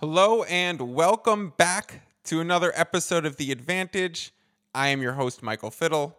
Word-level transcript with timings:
Hello 0.00 0.44
and 0.44 0.94
welcome 0.94 1.52
back 1.56 2.02
to 2.22 2.40
another 2.40 2.70
episode 2.76 3.26
of 3.26 3.36
The 3.36 3.50
Advantage. 3.50 4.32
I 4.72 4.90
am 4.90 5.02
your 5.02 5.14
host, 5.14 5.42
Michael 5.42 5.72
Fiddle. 5.72 6.16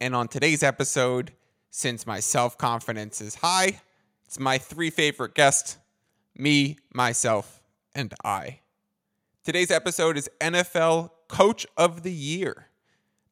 And 0.00 0.16
on 0.16 0.26
today's 0.26 0.62
episode, 0.62 1.34
since 1.70 2.06
my 2.06 2.20
self 2.20 2.56
confidence 2.56 3.20
is 3.20 3.34
high, 3.34 3.82
it's 4.24 4.40
my 4.40 4.56
three 4.56 4.88
favorite 4.88 5.34
guests 5.34 5.76
me, 6.34 6.78
myself, 6.94 7.60
and 7.94 8.14
I. 8.24 8.60
Today's 9.44 9.70
episode 9.70 10.16
is 10.16 10.30
NFL 10.40 11.10
Coach 11.28 11.66
of 11.76 12.02
the 12.02 12.14
Year. 12.14 12.68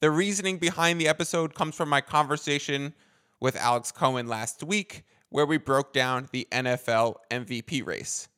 The 0.01 0.11
reasoning 0.11 0.59
behind 0.59 1.01
the 1.01 1.09
episode 1.09 1.55
comes 1.55 1.75
from 1.75 1.89
my 1.89 2.03
conversation 2.03 2.93
with 3.41 3.57
Alex 3.57 3.91
Cohen 3.91 4.29
last 4.29 4.63
week, 4.63 5.07
where 5.31 5.47
we 5.47 5.57
broke 5.57 5.95
down 5.95 6.29
the 6.31 6.47
NFL 6.53 7.15
MVP 7.31 7.87
race. 7.87 8.29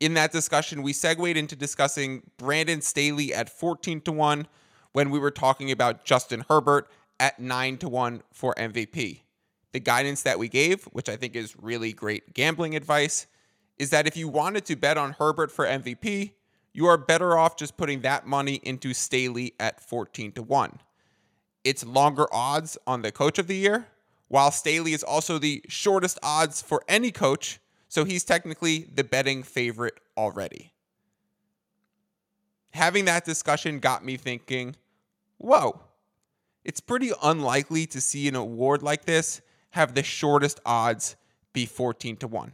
In 0.00 0.14
that 0.14 0.32
discussion, 0.32 0.82
we 0.82 0.94
segued 0.94 1.36
into 1.36 1.54
discussing 1.54 2.22
Brandon 2.38 2.80
Staley 2.80 3.34
at 3.34 3.50
14 3.50 4.00
to 4.00 4.12
1 4.12 4.46
when 4.92 5.10
we 5.10 5.18
were 5.18 5.30
talking 5.30 5.70
about 5.70 6.06
Justin 6.06 6.46
Herbert 6.48 6.90
at 7.20 7.38
9 7.38 7.76
to 7.78 7.88
1 7.90 8.22
for 8.32 8.54
MVP. 8.54 9.20
The 9.72 9.80
guidance 9.80 10.22
that 10.22 10.38
we 10.38 10.48
gave, 10.48 10.84
which 10.84 11.10
I 11.10 11.16
think 11.16 11.36
is 11.36 11.54
really 11.60 11.92
great 11.92 12.32
gambling 12.32 12.74
advice, 12.74 13.26
is 13.78 13.90
that 13.90 14.06
if 14.06 14.16
you 14.16 14.26
wanted 14.26 14.64
to 14.64 14.76
bet 14.76 14.96
on 14.96 15.12
Herbert 15.12 15.52
for 15.52 15.66
MVP, 15.66 16.32
you 16.72 16.86
are 16.86 16.96
better 16.96 17.36
off 17.36 17.56
just 17.56 17.76
putting 17.76 18.00
that 18.00 18.26
money 18.26 18.54
into 18.62 18.94
Staley 18.94 19.52
at 19.60 19.82
14 19.82 20.32
to 20.32 20.42
1. 20.42 20.78
It's 21.62 21.84
longer 21.84 22.26
odds 22.32 22.78
on 22.86 23.02
the 23.02 23.12
coach 23.12 23.38
of 23.38 23.48
the 23.48 23.56
year, 23.56 23.86
while 24.28 24.50
Staley 24.50 24.94
is 24.94 25.02
also 25.02 25.36
the 25.36 25.62
shortest 25.68 26.18
odds 26.22 26.62
for 26.62 26.82
any 26.88 27.10
coach, 27.10 27.60
so 27.90 28.04
he's 28.04 28.22
technically 28.22 28.88
the 28.94 29.02
betting 29.02 29.42
favorite 29.42 29.98
already. 30.16 30.72
Having 32.70 33.06
that 33.06 33.24
discussion 33.24 33.80
got 33.80 34.04
me 34.04 34.16
thinking, 34.16 34.76
whoa, 35.38 35.80
it's 36.64 36.78
pretty 36.78 37.10
unlikely 37.20 37.86
to 37.86 38.00
see 38.00 38.28
an 38.28 38.36
award 38.36 38.80
like 38.84 39.06
this 39.06 39.40
have 39.70 39.94
the 39.94 40.04
shortest 40.04 40.60
odds 40.64 41.16
be 41.52 41.66
14 41.66 42.16
to 42.18 42.28
1. 42.28 42.52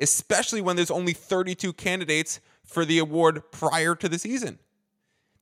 Especially 0.00 0.60
when 0.60 0.74
there's 0.74 0.90
only 0.90 1.12
32 1.12 1.72
candidates 1.72 2.40
for 2.64 2.84
the 2.84 2.98
award 2.98 3.52
prior 3.52 3.94
to 3.94 4.08
the 4.08 4.18
season. 4.18 4.58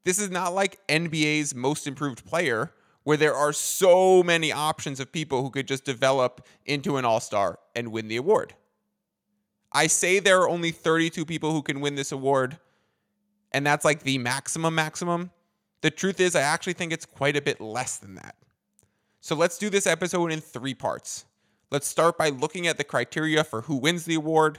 This 0.05 0.19
is 0.19 0.31
not 0.31 0.53
like 0.53 0.87
NBA's 0.89 1.55
most 1.55 1.87
improved 1.87 2.27
player 2.27 2.73
where 3.05 3.17
there 3.17 3.35
are 3.35 3.55
so 3.55 4.23
many 4.23 4.53
options 4.53 5.01
of 5.01 5.11
people 5.13 5.43
who 5.43 5.48
could 5.48 5.67
just 5.67 5.87
develop 5.87 6.47
into 6.67 6.98
an 6.98 7.07
all 7.07 7.20
star 7.20 7.59
and 7.75 7.91
win 7.91 8.09
the 8.09 8.17
award. 8.17 8.55
I 9.73 9.87
say 9.87 10.19
there 10.19 10.41
are 10.41 10.48
only 10.48 10.70
32 10.70 11.25
people 11.25 11.53
who 11.53 11.62
can 11.62 11.81
win 11.81 11.95
this 11.95 12.12
award, 12.12 12.59
and 13.53 13.67
that's 13.67 13.84
like 13.84 14.03
the 14.03 14.19
maximum 14.19 14.75
maximum. 14.75 15.31
The 15.81 15.91
truth 15.91 16.20
is, 16.20 16.37
I 16.37 16.42
actually 16.42 16.75
think 16.75 16.92
it's 16.92 17.06
quite 17.06 17.37
a 17.37 17.42
bit 17.42 17.61
less 17.61 17.97
than 17.97 18.14
that. 18.17 18.37
So 19.20 19.34
let's 19.34 19.59
do 19.59 19.70
this 19.70 19.87
episode 19.87 20.31
in 20.33 20.41
three 20.41 20.75
parts. 20.75 21.25
Let's 21.70 21.89
start 21.89 22.19
by 22.19 22.29
looking 22.29 22.67
at 22.67 22.77
the 22.77 22.84
criteria 22.84 23.45
for 23.45 23.62
who 23.62 23.77
wins 23.77 24.05
the 24.05 24.14
award, 24.14 24.59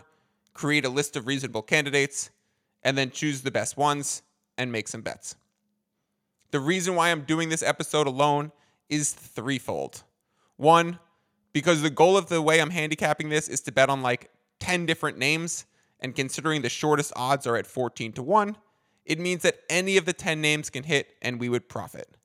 create 0.54 0.86
a 0.86 0.90
list 0.90 1.16
of 1.16 1.28
reasonable 1.28 1.62
candidates, 1.62 2.32
and 2.82 2.98
then 2.98 3.12
choose 3.12 3.42
the 3.42 3.52
best 3.52 3.78
ones 3.78 4.24
and 4.58 4.72
make 4.72 4.88
some 4.88 5.02
bets. 5.02 5.36
The 6.52 6.60
reason 6.60 6.96
why 6.96 7.10
I'm 7.10 7.22
doing 7.22 7.50
this 7.50 7.64
episode 7.64 8.08
alone 8.08 8.52
is 8.90 9.12
threefold. 9.12 10.04
One, 10.58 11.00
because 11.52 11.82
the 11.82 11.90
goal 11.90 12.18
of 12.18 12.30
the 12.30 12.42
way 12.42 12.62
I'm 12.62 12.70
handicapping 12.70 13.30
this 13.30 13.48
is 13.48 13.62
to 13.62 13.72
bet 13.72 13.90
on 13.90 14.02
like 14.02 14.30
10 14.64 14.86
different 14.86 15.18
names, 15.18 15.66
and 16.00 16.16
considering 16.16 16.62
the 16.62 16.70
shortest 16.70 17.12
odds 17.18 17.46
are 17.46 17.58
at 17.58 17.68
14 17.68 18.14
to 18.14 18.24
1, 18.24 18.56
it 19.06 19.20
means 19.20 19.42
that 19.42 19.60
any 19.70 19.98
of 19.98 20.06
the 20.06 20.14
10 20.14 20.40
names 20.40 20.70
can 20.70 20.84
hit 20.84 21.16
and 21.22 21.38
we 21.38 21.50
would 21.50 21.68
profit. 21.68 22.16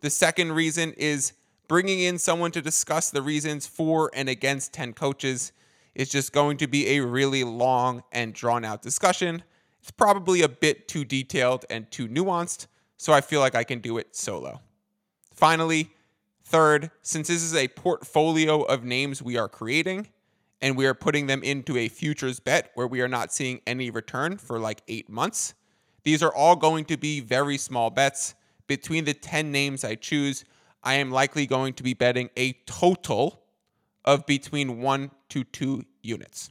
The 0.00 0.10
second 0.10 0.52
reason 0.52 0.92
is 0.94 1.34
bringing 1.68 2.00
in 2.00 2.18
someone 2.18 2.50
to 2.50 2.60
discuss 2.60 3.10
the 3.10 3.22
reasons 3.22 3.68
for 3.68 4.10
and 4.12 4.28
against 4.28 4.72
10 4.72 4.94
coaches 4.94 5.52
is 5.94 6.08
just 6.08 6.32
going 6.32 6.56
to 6.56 6.66
be 6.66 6.96
a 6.96 7.00
really 7.00 7.44
long 7.44 8.02
and 8.10 8.34
drawn 8.34 8.64
out 8.64 8.82
discussion. 8.82 9.44
It's 9.80 9.92
probably 9.92 10.42
a 10.42 10.48
bit 10.48 10.88
too 10.88 11.04
detailed 11.04 11.64
and 11.70 11.88
too 11.92 12.08
nuanced, 12.08 12.66
so 12.96 13.12
I 13.12 13.20
feel 13.20 13.38
like 13.38 13.54
I 13.54 13.62
can 13.62 13.78
do 13.78 13.98
it 13.98 14.16
solo. 14.16 14.60
Finally, 15.32 15.90
third, 16.42 16.90
since 17.02 17.28
this 17.28 17.44
is 17.44 17.54
a 17.54 17.68
portfolio 17.68 18.62
of 18.62 18.82
names 18.82 19.22
we 19.22 19.36
are 19.36 19.48
creating 19.48 20.08
and 20.62 20.76
we 20.76 20.86
are 20.86 20.94
putting 20.94 21.26
them 21.26 21.42
into 21.42 21.76
a 21.76 21.88
futures 21.88 22.38
bet 22.38 22.70
where 22.74 22.86
we 22.86 23.00
are 23.00 23.08
not 23.08 23.32
seeing 23.32 23.60
any 23.66 23.90
return 23.90 24.38
for 24.38 24.60
like 24.60 24.80
eight 24.86 25.10
months, 25.10 25.54
these 26.04 26.22
are 26.22 26.32
all 26.32 26.54
going 26.54 26.84
to 26.86 26.96
be 26.96 27.20
very 27.20 27.58
small 27.58 27.90
bets. 27.90 28.34
Between 28.68 29.04
the 29.04 29.12
10 29.12 29.50
names 29.50 29.84
I 29.84 29.96
choose, 29.96 30.44
I 30.82 30.94
am 30.94 31.10
likely 31.10 31.46
going 31.46 31.74
to 31.74 31.82
be 31.82 31.94
betting 31.94 32.30
a 32.36 32.52
total 32.64 33.42
of 34.04 34.24
between 34.24 34.80
one 34.80 35.10
to 35.30 35.44
two 35.44 35.84
units. 36.00 36.50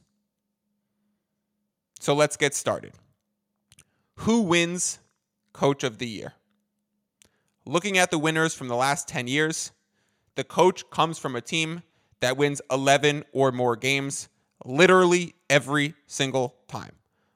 So 2.00 2.14
let's 2.14 2.36
get 2.36 2.54
started. 2.54 2.94
Who 4.18 4.42
wins 4.42 5.00
Coach 5.54 5.84
of 5.84 5.98
the 5.98 6.08
Year? 6.08 6.34
Looking 7.66 7.98
at 7.98 8.12
the 8.12 8.18
winners 8.18 8.54
from 8.54 8.68
the 8.68 8.76
last 8.76 9.08
10 9.08 9.28
years, 9.28 9.72
the 10.36 10.44
coach 10.44 10.90
comes 10.90 11.18
from 11.18 11.36
a 11.36 11.42
team 11.42 11.84
that 12.22 12.38
wins 12.38 12.62
11 12.72 13.26
or 13.34 13.52
more 13.52 13.76
games 13.76 14.30
literally 14.66 15.36
every 15.50 15.94
single 16.08 16.56
time. 16.68 16.94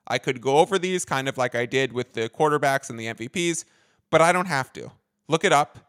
I 0.07 0.19
could 0.19 0.39
go 0.39 0.59
over 0.59 0.77
these 0.77 1.03
kind 1.05 1.27
of 1.27 1.37
like 1.37 1.55
I 1.55 1.65
did 1.65 1.91
with 1.91 2.13
the 2.13 2.29
quarterbacks 2.29 2.89
and 2.89 2.99
the 2.99 3.07
MVPs, 3.07 3.65
but 4.11 4.21
I 4.21 4.31
don't 4.31 4.45
have 4.45 4.71
to. 4.73 4.91
Look 5.27 5.43
it 5.43 5.51
up. 5.51 5.79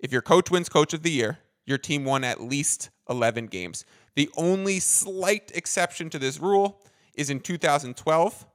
If 0.00 0.10
your 0.10 0.22
coach 0.22 0.50
wins 0.50 0.68
coach 0.68 0.94
of 0.94 1.02
the 1.02 1.10
year, 1.10 1.38
your 1.66 1.78
team 1.78 2.04
won 2.04 2.24
at 2.24 2.40
least 2.40 2.90
11 3.08 3.46
games. 3.46 3.84
The 4.14 4.30
only 4.36 4.80
slight 4.80 5.52
exception 5.54 6.10
to 6.10 6.18
this 6.18 6.40
rule 6.40 6.82
is 7.14 7.30
in 7.30 7.40
2012 7.40 8.46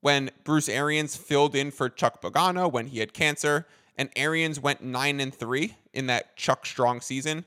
when 0.00 0.30
Bruce 0.44 0.68
Arians 0.68 1.16
filled 1.16 1.54
in 1.54 1.70
for 1.70 1.88
Chuck 1.88 2.22
Pagano 2.22 2.70
when 2.70 2.86
he 2.86 3.00
had 3.00 3.12
cancer 3.12 3.66
and 3.96 4.08
Arians 4.16 4.58
went 4.58 4.82
9 4.82 5.20
and 5.20 5.34
3 5.34 5.76
in 5.92 6.06
that 6.06 6.36
Chuck 6.36 6.64
Strong 6.64 7.02
season, 7.02 7.44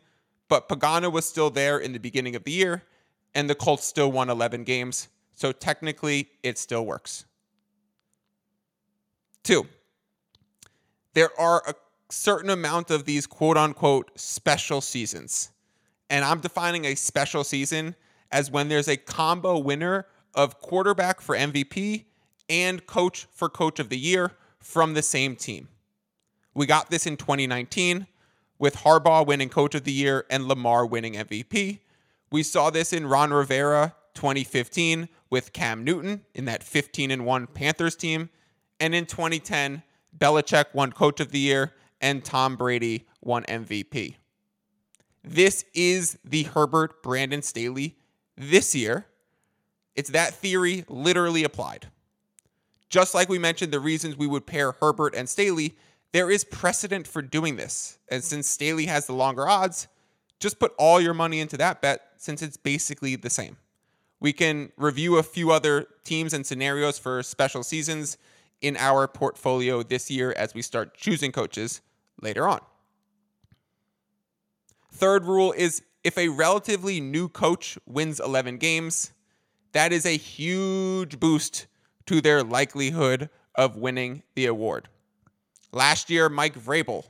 but 0.53 0.69
Pagano 0.69 1.11
was 1.11 1.25
still 1.25 1.49
there 1.49 1.79
in 1.79 1.93
the 1.93 1.99
beginning 1.99 2.35
of 2.35 2.43
the 2.43 2.51
year 2.51 2.83
and 3.33 3.49
the 3.49 3.55
Colts 3.55 3.85
still 3.85 4.11
won 4.11 4.29
11 4.29 4.65
games. 4.65 5.07
So 5.33 5.51
technically 5.51 6.29
it 6.43 6.59
still 6.59 6.85
works. 6.85 7.25
2. 9.45 9.65
There 11.15 11.31
are 11.39 11.63
a 11.65 11.73
certain 12.11 12.51
amount 12.51 12.91
of 12.91 13.05
these 13.05 13.25
quote 13.25 13.57
unquote 13.57 14.11
special 14.13 14.79
seasons. 14.79 15.49
And 16.11 16.23
I'm 16.23 16.39
defining 16.39 16.85
a 16.85 16.93
special 16.93 17.43
season 17.43 17.95
as 18.31 18.51
when 18.51 18.69
there's 18.69 18.87
a 18.87 18.97
combo 18.97 19.57
winner 19.57 20.05
of 20.35 20.59
quarterback 20.59 21.19
for 21.19 21.35
MVP 21.35 22.05
and 22.47 22.85
coach 22.85 23.25
for 23.31 23.49
coach 23.49 23.79
of 23.79 23.89
the 23.89 23.97
year 23.97 24.33
from 24.59 24.93
the 24.93 25.01
same 25.01 25.35
team. 25.35 25.69
We 26.53 26.67
got 26.67 26.91
this 26.91 27.07
in 27.07 27.17
2019 27.17 28.05
with 28.57 28.77
Harbaugh 28.77 29.25
winning 29.25 29.49
Coach 29.49 29.75
of 29.75 29.83
the 29.83 29.91
Year 29.91 30.25
and 30.29 30.47
Lamar 30.47 30.85
winning 30.85 31.13
MVP. 31.13 31.79
We 32.31 32.43
saw 32.43 32.69
this 32.69 32.93
in 32.93 33.07
Ron 33.07 33.31
Rivera 33.31 33.95
2015 34.13 35.09
with 35.29 35.53
Cam 35.53 35.83
Newton 35.83 36.23
in 36.33 36.45
that 36.45 36.63
15 36.63 37.11
and 37.11 37.25
1 37.25 37.47
Panthers 37.47 37.95
team. 37.95 38.29
And 38.79 38.93
in 38.93 39.05
2010, 39.05 39.83
Belichick 40.17 40.73
won 40.73 40.91
Coach 40.91 41.19
of 41.19 41.31
the 41.31 41.39
Year 41.39 41.73
and 42.01 42.23
Tom 42.23 42.55
Brady 42.55 43.07
won 43.21 43.43
MVP. 43.43 44.15
This 45.23 45.63
is 45.73 46.17
the 46.25 46.43
Herbert 46.43 47.01
Brandon 47.01 47.41
Staley 47.41 47.97
this 48.35 48.75
year. 48.75 49.05
It's 49.95 50.09
that 50.09 50.33
theory 50.33 50.85
literally 50.89 51.43
applied. 51.43 51.87
Just 52.89 53.13
like 53.13 53.29
we 53.29 53.39
mentioned 53.39 53.71
the 53.71 53.79
reasons 53.79 54.17
we 54.17 54.27
would 54.27 54.45
pair 54.45 54.73
Herbert 54.73 55.15
and 55.15 55.29
Staley, 55.29 55.75
there 56.13 56.29
is 56.31 56.43
precedent 56.43 57.07
for 57.07 57.21
doing 57.21 57.57
this. 57.57 57.97
And 58.09 58.23
since 58.23 58.47
Staley 58.47 58.85
has 58.85 59.07
the 59.07 59.13
longer 59.13 59.49
odds, 59.49 59.87
just 60.39 60.59
put 60.59 60.73
all 60.77 61.01
your 61.01 61.13
money 61.13 61.39
into 61.39 61.57
that 61.57 61.81
bet 61.81 62.01
since 62.17 62.41
it's 62.41 62.55
basically 62.55 63.15
the 63.15 63.29
same. 63.29 63.57
We 64.19 64.31
can 64.31 64.71
review 64.77 65.17
a 65.17 65.23
few 65.23 65.51
other 65.51 65.87
teams 66.05 66.33
and 66.33 66.45
scenarios 66.45 66.97
for 66.97 67.21
special 67.23 67.63
seasons 67.63 68.17
in 68.61 68.77
our 68.77 69.07
portfolio 69.07 69.83
this 69.83 70.09
year 70.09 70.33
as 70.37 70.53
we 70.53 70.61
start 70.61 70.93
choosing 70.95 71.31
coaches 71.31 71.81
later 72.21 72.47
on. 72.47 72.61
Third 74.91 75.25
rule 75.25 75.51
is 75.57 75.81
if 76.03 76.17
a 76.17 76.29
relatively 76.29 77.01
new 77.01 77.27
coach 77.27 77.77
wins 77.85 78.19
11 78.19 78.59
games, 78.59 79.11
that 79.71 79.91
is 79.91 80.05
a 80.05 80.15
huge 80.15 81.19
boost 81.19 81.65
to 82.05 82.21
their 82.21 82.43
likelihood 82.43 83.29
of 83.55 83.75
winning 83.75 84.21
the 84.35 84.45
award. 84.45 84.87
Last 85.73 86.11
year, 86.11 86.29
Mike 86.29 86.53
Vrabel 86.53 87.03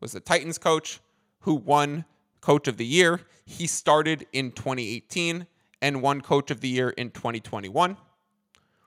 was 0.00 0.10
the 0.10 0.18
Titans 0.18 0.58
coach 0.58 0.98
who 1.42 1.54
won 1.54 2.04
Coach 2.40 2.66
of 2.66 2.76
the 2.76 2.84
Year. 2.84 3.20
He 3.46 3.68
started 3.68 4.26
in 4.32 4.50
2018 4.50 5.46
and 5.80 6.02
won 6.02 6.20
Coach 6.20 6.50
of 6.50 6.60
the 6.60 6.68
Year 6.68 6.90
in 6.90 7.12
2021. 7.12 7.96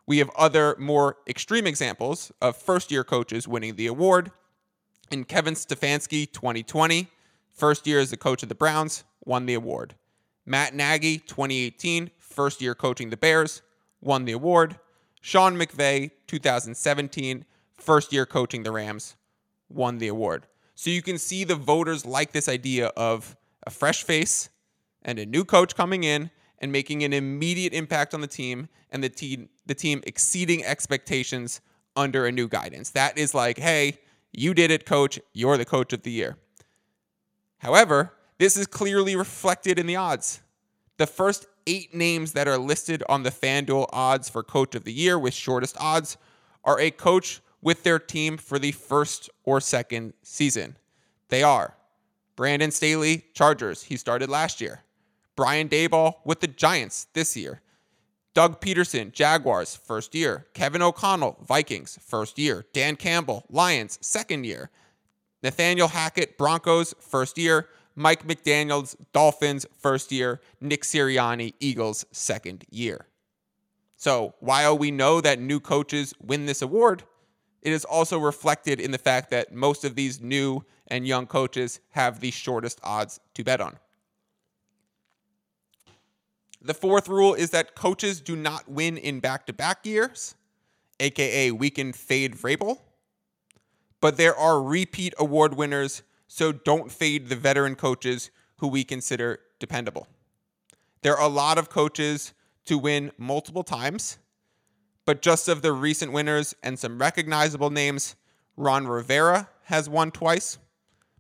We 0.06 0.18
have 0.18 0.30
other 0.38 0.76
more 0.78 1.16
extreme 1.26 1.66
examples 1.66 2.34
of 2.42 2.58
first 2.58 2.92
year 2.92 3.06
coaches 3.06 3.48
winning 3.48 3.78
the 3.78 3.88
award. 3.88 4.30
In 5.10 5.24
Kevin 5.24 5.54
Stefanski, 5.54 6.30
2020, 6.30 7.08
first 7.50 7.88
year 7.88 8.00
as 8.00 8.10
the 8.10 8.18
coach 8.18 8.44
of 8.44 8.50
the 8.50 8.56
Browns, 8.56 9.06
won 9.24 9.46
the 9.46 9.54
award. 9.54 9.96
Matt 10.46 10.76
Nagy, 10.76 11.20
2018, 11.20 12.12
first 12.18 12.62
year 12.62 12.76
coaching 12.76 13.10
the 13.10 13.16
Bears, 13.16 13.62
won 14.02 14.26
the 14.26 14.34
award. 14.34 14.78
Sean 15.22 15.56
McVay, 15.56 16.12
2017, 16.28 17.46
first 17.78 18.14
year 18.14 18.26
coaching 18.26 18.64
the 18.64 18.72
Rams, 18.72 19.16
won 19.70 19.98
the 19.98 20.08
award. 20.08 20.48
So 20.76 20.90
you 20.90 21.02
can 21.02 21.18
see 21.18 21.44
the 21.44 21.56
voters 21.56 22.06
like 22.06 22.32
this 22.32 22.50
idea 22.50 22.88
of 22.98 23.36
a 23.66 23.70
fresh 23.70 24.04
face 24.04 24.50
and 25.04 25.20
a 25.20 25.26
new 25.26 25.46
coach 25.46 25.76
coming 25.76 26.04
in 26.04 26.32
and 26.60 26.72
making 26.72 27.04
an 27.04 27.14
immediate 27.14 27.74
impact 27.74 28.14
on 28.14 28.22
the 28.22 28.28
team 28.28 28.70
and 28.90 29.04
the 29.04 29.10
team 29.10 29.50
the 29.66 29.76
team 29.76 30.02
exceeding 30.06 30.64
expectations 30.64 31.62
under 31.96 32.26
a 32.26 32.32
new 32.32 32.48
guidance. 32.48 32.90
That 32.92 33.18
is 33.18 33.34
like, 33.34 33.58
hey, 33.58 34.00
you 34.32 34.54
did 34.54 34.72
it, 34.72 34.86
coach. 34.86 35.20
You're 35.34 35.58
the 35.58 35.66
coach 35.66 35.94
of 35.94 36.04
the 36.04 36.12
year. 36.12 36.38
However, 37.60 38.14
this 38.40 38.58
is 38.58 38.68
clearly 38.68 39.16
reflected 39.16 39.80
in 39.80 39.88
the 39.88 39.96
odds. 39.96 40.42
The 40.98 41.08
first 41.08 41.46
eight 41.66 41.94
names 41.94 42.34
that 42.34 42.48
are 42.48 42.58
listed 42.58 43.04
on 43.08 43.24
the 43.24 43.30
FanDuel 43.30 43.88
odds 43.94 44.30
for 44.30 44.44
coach 44.44 44.76
of 44.76 44.84
the 44.84 44.92
year 44.92 45.18
with 45.18 45.34
shortest 45.34 45.78
odds 45.80 46.18
are 46.64 46.80
a 46.80 46.92
coach 46.92 47.42
with 47.64 47.84
their 47.84 48.00
team 48.00 48.38
for 48.38 48.60
the 48.60 48.72
first 48.72 49.30
or 49.44 49.60
second 49.60 50.14
season. 50.22 50.76
They 51.30 51.42
are 51.42 51.76
Brandon 52.36 52.72
Staley, 52.72 53.26
Chargers. 53.34 53.84
He 53.84 53.98
started 53.98 54.30
last 54.30 54.62
year. 54.62 54.82
Brian 55.36 55.70
Daboll 55.70 56.16
with 56.26 56.42
the 56.42 56.48
Giants 56.48 57.08
this 57.14 57.36
year. 57.36 57.62
Doug 58.34 58.60
Pederson, 58.60 59.12
Jaguars, 59.12 59.76
first 59.76 60.16
year. 60.16 60.48
Kevin 60.54 60.82
O'Connell, 60.82 61.38
Vikings, 61.48 62.00
first 62.02 62.38
year. 62.40 62.66
Dan 62.74 62.96
Campbell, 62.96 63.46
Lions, 63.50 64.00
second 64.02 64.46
year. 64.46 64.70
Nathaniel 65.44 65.88
Hackett, 65.88 66.38
Broncos, 66.38 66.96
first 67.00 67.38
year. 67.38 67.70
Mike 67.96 68.28
McDaniels, 68.28 68.96
Dolphins, 69.12 69.68
first 69.80 70.12
year. 70.12 70.42
Nick 70.60 70.82
Sirianni, 70.82 71.54
Eagles, 71.60 72.06
second 72.12 72.66
year. 72.72 73.06
So 73.96 74.34
while 74.40 74.78
we 74.78 74.90
know 74.90 75.22
that 75.22 75.40
new 75.40 75.60
coaches 75.60 76.14
win 76.20 76.48
this 76.48 76.62
award, 76.64 77.04
it 77.64 77.72
is 77.72 77.86
also 77.86 78.20
reflected 78.20 78.80
in 78.80 78.92
the 78.92 78.98
fact 78.98 79.32
that 79.32 79.54
most 79.54 79.86
of 79.86 79.96
these 79.96 80.22
new 80.22 80.64
and 80.88 81.08
young 81.08 81.26
coaches 81.26 81.80
have 81.92 82.20
the 82.20 82.30
shortest 82.30 82.80
odds 82.84 83.20
to 83.34 83.44
bet 83.44 83.62
on. 83.62 83.78
The 86.62 86.74
fourth 86.74 87.08
rule 87.08 87.34
is 87.34 87.50
that 87.52 87.76
coaches 87.76 88.22
do 88.22 88.36
not 88.36 88.70
win 88.70 88.98
in 88.98 89.20
back 89.20 89.46
to 89.48 89.54
back 89.54 89.86
years, 89.86 90.36
aka 91.00 91.52
we 91.52 91.70
can 91.70 91.94
fade 91.94 92.36
Vrabel. 92.36 92.80
But 94.02 94.18
there 94.18 94.36
are 94.36 94.62
repeat 94.62 95.14
award 95.18 95.56
winners, 95.56 96.04
so 96.28 96.52
don't 96.52 96.92
fade 96.92 97.30
the 97.30 97.36
veteran 97.36 97.76
coaches 97.76 98.30
who 98.58 98.68
we 98.68 98.84
consider 98.84 99.40
dependable. 99.60 100.08
There 101.02 101.16
are 101.18 101.26
a 101.26 101.32
lot 101.32 101.58
of 101.58 101.70
coaches 101.70 102.34
to 102.66 102.78
win 102.78 103.12
multiple 103.18 103.64
times, 103.64 104.18
but 105.06 105.22
just 105.22 105.48
of 105.48 105.62
the 105.62 105.74
recent 105.74 106.12
winners 106.12 106.56
and 106.64 106.78
some 106.80 107.00
recognizable 107.00 107.70
names, 107.70 108.16
Ron 108.56 108.88
Rivera 108.88 109.50
has 109.64 109.90
won 109.90 110.12
twice, 110.12 110.58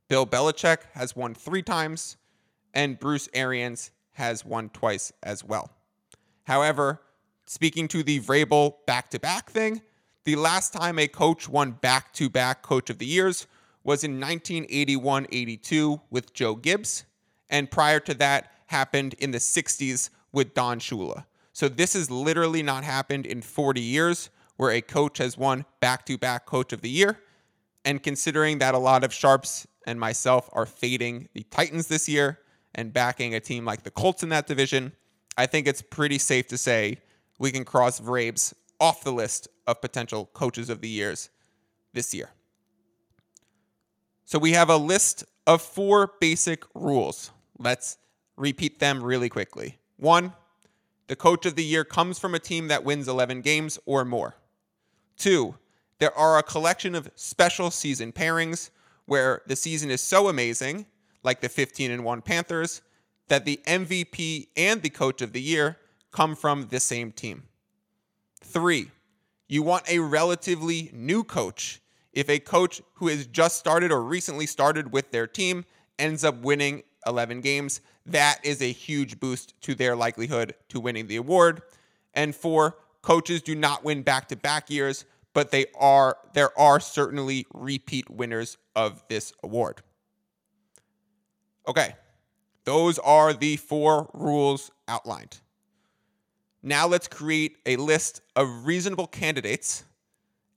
Bill 0.07 0.25
Belichick 0.25 0.79
has 0.93 1.15
won 1.15 1.33
three 1.33 1.63
times, 1.63 2.17
and 2.73 2.99
Bruce 2.99 3.29
Arians 3.33 3.91
has 4.13 4.45
won 4.45 4.69
twice 4.69 5.11
as 5.21 5.43
well. 5.43 5.71
However, 6.43 7.01
speaking 7.45 7.87
to 7.89 8.03
the 8.03 8.19
Vrabel 8.19 8.75
back 8.85 9.09
to 9.11 9.19
back 9.19 9.49
thing, 9.49 9.81
the 10.25 10.35
last 10.35 10.73
time 10.73 10.99
a 10.99 11.07
coach 11.07 11.49
won 11.49 11.71
back 11.71 12.13
to 12.13 12.29
back 12.29 12.61
coach 12.61 12.89
of 12.89 12.97
the 12.97 13.05
years 13.05 13.47
was 13.83 14.03
in 14.03 14.19
1981 14.19 15.27
82 15.31 16.01
with 16.09 16.33
Joe 16.33 16.55
Gibbs. 16.55 17.05
And 17.49 17.69
prior 17.69 17.99
to 18.01 18.13
that, 18.15 18.51
happened 18.67 19.13
in 19.19 19.31
the 19.31 19.37
60s 19.37 20.09
with 20.31 20.53
Don 20.53 20.79
Shula. 20.79 21.25
So 21.53 21.69
this 21.69 21.93
has 21.93 22.11
literally 22.11 22.63
not 22.63 22.83
happened 22.83 23.25
in 23.25 23.41
40 23.41 23.79
years 23.79 24.29
where 24.57 24.71
a 24.71 24.81
coach 24.81 25.19
has 25.19 25.37
won 25.37 25.65
back 25.79 26.05
to 26.07 26.17
back 26.17 26.45
coach 26.45 26.73
of 26.73 26.81
the 26.81 26.89
year. 26.89 27.19
And 27.85 28.01
considering 28.01 28.59
that 28.59 28.75
a 28.75 28.79
lot 28.79 29.03
of 29.03 29.13
sharps 29.13 29.67
and 29.85 29.99
myself 29.99 30.49
are 30.53 30.65
fading 30.65 31.29
the 31.33 31.43
Titans 31.43 31.87
this 31.87 32.07
year, 32.07 32.39
and 32.75 32.93
backing 32.93 33.35
a 33.35 33.39
team 33.39 33.65
like 33.65 33.83
the 33.83 33.91
Colts 33.91 34.23
in 34.23 34.29
that 34.29 34.47
division, 34.47 34.93
I 35.37 35.45
think 35.45 35.67
it's 35.67 35.81
pretty 35.81 36.17
safe 36.17 36.47
to 36.47 36.57
say 36.57 36.97
we 37.39 37.51
can 37.51 37.65
cross 37.65 37.99
Vrabes 37.99 38.53
off 38.79 39.03
the 39.03 39.13
list 39.13 39.47
of 39.67 39.81
potential 39.81 40.29
coaches 40.33 40.69
of 40.69 40.81
the 40.81 40.89
years 40.89 41.29
this 41.93 42.13
year. 42.13 42.29
So 44.25 44.39
we 44.39 44.53
have 44.53 44.69
a 44.69 44.77
list 44.77 45.23
of 45.45 45.61
four 45.61 46.13
basic 46.19 46.63
rules. 46.73 47.31
Let's 47.59 47.97
repeat 48.35 48.79
them 48.79 49.03
really 49.03 49.29
quickly. 49.29 49.77
One, 49.97 50.33
the 51.13 51.17
coach 51.17 51.45
of 51.45 51.53
the 51.53 51.63
year 51.63 51.83
comes 51.83 52.17
from 52.17 52.33
a 52.33 52.39
team 52.39 52.69
that 52.69 52.83
wins 52.83 53.07
11 53.07 53.41
games 53.41 53.77
or 53.85 54.03
more. 54.03 54.35
Two, 55.15 55.53
there 55.99 56.11
are 56.17 56.39
a 56.39 56.41
collection 56.41 56.95
of 56.95 57.11
special 57.13 57.69
season 57.69 58.11
pairings 58.11 58.71
where 59.05 59.43
the 59.45 59.55
season 59.55 59.91
is 59.91 60.01
so 60.01 60.27
amazing 60.27 60.87
like 61.21 61.39
the 61.39 61.49
15 61.49 61.91
and 61.91 62.03
1 62.03 62.23
Panthers, 62.23 62.81
that 63.27 63.45
the 63.45 63.61
MVP 63.67 64.47
and 64.57 64.81
the 64.81 64.89
coach 64.89 65.21
of 65.21 65.33
the 65.33 65.41
year 65.41 65.77
come 66.11 66.35
from 66.35 66.69
the 66.69 66.79
same 66.79 67.11
team. 67.11 67.43
Three, 68.41 68.89
you 69.47 69.61
want 69.61 69.87
a 69.87 69.99
relatively 69.99 70.89
new 70.93 71.23
coach. 71.23 71.79
If 72.11 72.27
a 72.27 72.39
coach 72.39 72.81
who 72.95 73.09
has 73.09 73.27
just 73.27 73.59
started 73.59 73.91
or 73.91 74.01
recently 74.01 74.47
started 74.47 74.91
with 74.91 75.11
their 75.11 75.27
team 75.27 75.65
ends 75.99 76.23
up 76.23 76.41
winning 76.41 76.81
11 77.05 77.41
games, 77.41 77.81
that 78.05 78.39
is 78.43 78.61
a 78.61 78.71
huge 78.71 79.19
boost 79.19 79.59
to 79.61 79.75
their 79.75 79.95
likelihood 79.95 80.55
to 80.69 80.79
winning 80.79 81.07
the 81.07 81.15
award. 81.15 81.61
And 82.13 82.35
four, 82.35 82.77
coaches 83.01 83.41
do 83.41 83.55
not 83.55 83.83
win 83.83 84.01
back 84.01 84.27
to 84.29 84.35
back 84.35 84.69
years, 84.69 85.05
but 85.33 85.51
they 85.51 85.65
are 85.79 86.17
there 86.33 86.57
are 86.59 86.79
certainly 86.79 87.45
repeat 87.53 88.09
winners 88.09 88.57
of 88.75 89.03
this 89.09 89.33
award. 89.43 89.81
Okay, 91.67 91.95
those 92.65 92.99
are 92.99 93.33
the 93.33 93.57
four 93.57 94.09
rules 94.13 94.71
outlined. 94.87 95.39
Now 96.61 96.87
let's 96.87 97.07
create 97.07 97.57
a 97.65 97.75
list 97.75 98.21
of 98.35 98.65
reasonable 98.65 99.07
candidates, 99.07 99.83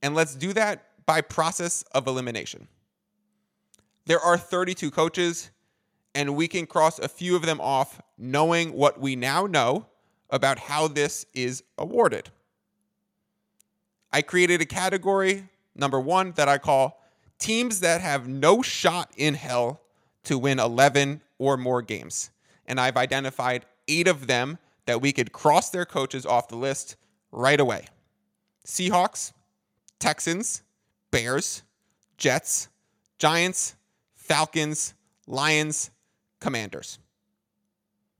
and 0.01 0.15
let's 0.15 0.35
do 0.35 0.53
that 0.53 0.85
by 1.05 1.21
process 1.21 1.83
of 1.93 2.07
elimination. 2.07 2.67
There 4.05 4.19
are 4.19 4.37
32 4.37 4.89
coaches, 4.91 5.49
and 6.17 6.35
we 6.35 6.47
can 6.47 6.65
cross 6.65 6.97
a 6.97 7.07
few 7.07 7.35
of 7.35 7.43
them 7.43 7.61
off 7.61 8.01
knowing 8.17 8.73
what 8.73 8.99
we 8.99 9.15
now 9.15 9.45
know 9.45 9.85
about 10.31 10.57
how 10.57 10.87
this 10.87 11.27
is 11.35 11.61
awarded. 11.77 12.31
I 14.11 14.23
created 14.23 14.59
a 14.59 14.65
category, 14.65 15.47
number 15.75 15.99
one, 15.99 16.31
that 16.31 16.49
I 16.49 16.57
call 16.57 17.03
teams 17.37 17.81
that 17.81 18.01
have 18.01 18.27
no 18.27 18.63
shot 18.63 19.11
in 19.15 19.35
hell 19.35 19.79
to 20.23 20.39
win 20.39 20.57
11 20.57 21.21
or 21.37 21.55
more 21.55 21.83
games. 21.83 22.31
And 22.65 22.79
I've 22.79 22.97
identified 22.97 23.67
eight 23.87 24.07
of 24.07 24.25
them 24.25 24.57
that 24.87 24.99
we 24.99 25.11
could 25.11 25.31
cross 25.31 25.69
their 25.69 25.85
coaches 25.85 26.25
off 26.25 26.47
the 26.47 26.55
list 26.55 26.95
right 27.31 27.59
away 27.59 27.85
Seahawks, 28.65 29.33
Texans, 29.99 30.63
Bears, 31.11 31.61
Jets, 32.17 32.69
Giants, 33.19 33.75
Falcons, 34.15 34.95
Lions, 35.27 35.91
Commanders. 36.39 36.99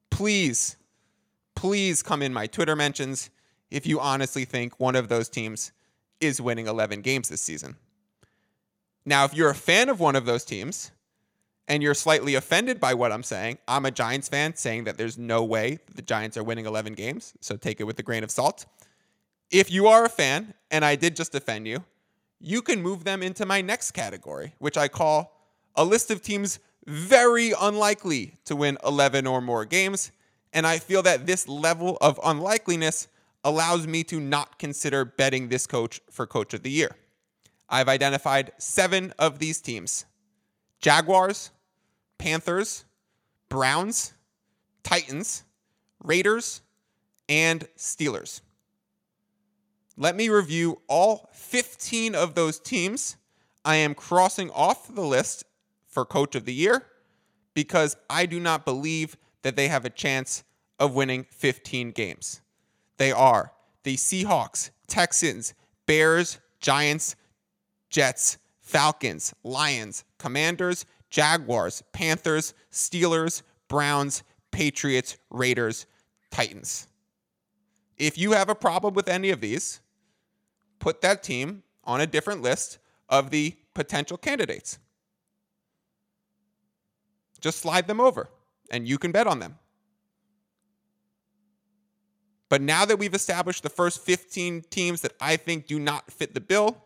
Please, 0.09 0.77
please 1.55 2.01
come 2.01 2.21
in 2.21 2.33
my 2.33 2.47
Twitter 2.47 2.75
mentions 2.75 3.29
if 3.69 3.85
you 3.85 3.99
honestly 3.99 4.45
think 4.45 4.79
one 4.79 4.95
of 4.95 5.09
those 5.09 5.29
teams 5.29 5.71
is 6.19 6.41
winning 6.41 6.67
11 6.67 7.01
games 7.01 7.29
this 7.29 7.41
season. 7.41 7.75
Now, 9.05 9.25
if 9.25 9.33
you're 9.33 9.49
a 9.49 9.55
fan 9.55 9.89
of 9.89 9.99
one 9.99 10.15
of 10.15 10.25
those 10.25 10.43
teams, 10.43 10.91
and 11.67 11.83
you're 11.83 11.93
slightly 11.93 12.35
offended 12.35 12.79
by 12.79 12.93
what 12.93 13.11
I'm 13.11 13.23
saying, 13.23 13.57
I'm 13.67 13.85
a 13.85 13.91
Giants 13.91 14.29
fan 14.29 14.55
saying 14.55 14.85
that 14.85 14.97
there's 14.97 15.17
no 15.17 15.43
way 15.43 15.79
the 15.93 16.01
Giants 16.01 16.37
are 16.37 16.43
winning 16.43 16.65
11 16.65 16.93
games. 16.93 17.33
So 17.41 17.57
take 17.57 17.81
it 17.81 17.83
with 17.83 17.99
a 17.99 18.03
grain 18.03 18.23
of 18.23 18.31
salt. 18.31 18.65
If 19.51 19.71
you 19.71 19.87
are 19.87 20.05
a 20.05 20.09
fan, 20.09 20.53
and 20.71 20.85
I 20.85 20.95
did 20.95 21.15
just 21.15 21.35
offend 21.35 21.67
you, 21.67 21.83
you 22.39 22.61
can 22.61 22.81
move 22.81 23.03
them 23.03 23.21
into 23.21 23.45
my 23.45 23.61
next 23.61 23.91
category, 23.91 24.53
which 24.59 24.77
I 24.77 24.87
call 24.87 25.49
a 25.75 25.83
list 25.83 26.11
of 26.11 26.21
teams 26.21 26.59
very 26.87 27.53
unlikely 27.59 28.35
to 28.45 28.55
win 28.55 28.77
11 28.85 29.27
or 29.27 29.41
more 29.41 29.65
games. 29.65 30.11
And 30.53 30.65
I 30.65 30.79
feel 30.79 31.03
that 31.03 31.27
this 31.27 31.47
level 31.47 31.97
of 31.99 32.19
unlikeliness 32.23 33.09
allows 33.43 33.85
me 33.85 34.03
to 34.05 34.19
not 34.19 34.57
consider 34.57 35.05
betting 35.05 35.49
this 35.49 35.67
coach 35.67 36.01
for 36.09 36.25
coach 36.25 36.53
of 36.53 36.63
the 36.63 36.71
year. 36.71 36.95
I've 37.69 37.89
identified 37.89 38.53
seven 38.57 39.13
of 39.19 39.39
these 39.39 39.59
teams 39.61 40.05
Jaguars, 40.79 41.51
Panthers, 42.17 42.85
Browns, 43.49 44.13
Titans, 44.83 45.43
Raiders, 46.03 46.61
and 47.27 47.67
Steelers. 47.77 48.41
Let 49.97 50.15
me 50.15 50.29
review 50.29 50.81
all 50.87 51.29
15 51.33 52.15
of 52.15 52.35
those 52.35 52.59
teams 52.59 53.17
I 53.65 53.75
am 53.77 53.95
crossing 53.95 54.49
off 54.51 54.93
the 54.93 55.01
list 55.01 55.43
for 55.97 56.05
coach 56.05 56.35
of 56.35 56.45
the 56.45 56.53
year 56.53 56.85
because 57.55 57.97
I 58.07 58.27
do 58.27 58.39
not 58.39 58.65
believe 58.65 59.17
that 59.41 59.55
they 59.55 59.67
have 59.67 59.83
a 59.83 59.89
chance 59.89 60.43
of 60.77 60.93
winning 60.93 61.25
15 61.31 61.89
games. 61.89 62.41
They 62.97 63.11
are 63.11 63.51
the 63.81 63.95
Seahawks, 63.95 64.69
Texans, 64.85 65.55
Bears, 65.87 66.37
Giants, 66.59 67.15
Jets, 67.89 68.37
Falcons, 68.61 69.33
Lions, 69.43 70.03
Commanders, 70.19 70.85
Jaguars, 71.09 71.81
Panthers, 71.93 72.53
Steelers, 72.71 73.41
Browns, 73.67 74.21
Patriots, 74.51 75.17
Raiders, 75.31 75.87
Titans. 76.29 76.87
If 77.97 78.19
you 78.19 78.33
have 78.33 78.49
a 78.49 78.55
problem 78.55 78.93
with 78.93 79.09
any 79.09 79.31
of 79.31 79.41
these, 79.41 79.81
put 80.77 81.01
that 81.01 81.23
team 81.23 81.63
on 81.85 82.01
a 82.01 82.05
different 82.05 82.43
list 82.43 82.77
of 83.09 83.31
the 83.31 83.55
potential 83.73 84.17
candidates. 84.17 84.77
Just 87.39 87.59
slide 87.59 87.87
them 87.87 87.99
over 87.99 88.29
and 88.71 88.87
you 88.87 88.97
can 88.97 89.11
bet 89.11 89.27
on 89.27 89.39
them. 89.39 89.57
But 92.49 92.61
now 92.61 92.85
that 92.85 92.97
we've 92.97 93.13
established 93.13 93.63
the 93.63 93.69
first 93.69 94.01
15 94.01 94.63
teams 94.69 95.01
that 95.01 95.13
I 95.19 95.35
think 95.35 95.67
do 95.67 95.79
not 95.79 96.09
fit 96.11 96.33
the 96.33 96.39
bill, 96.41 96.77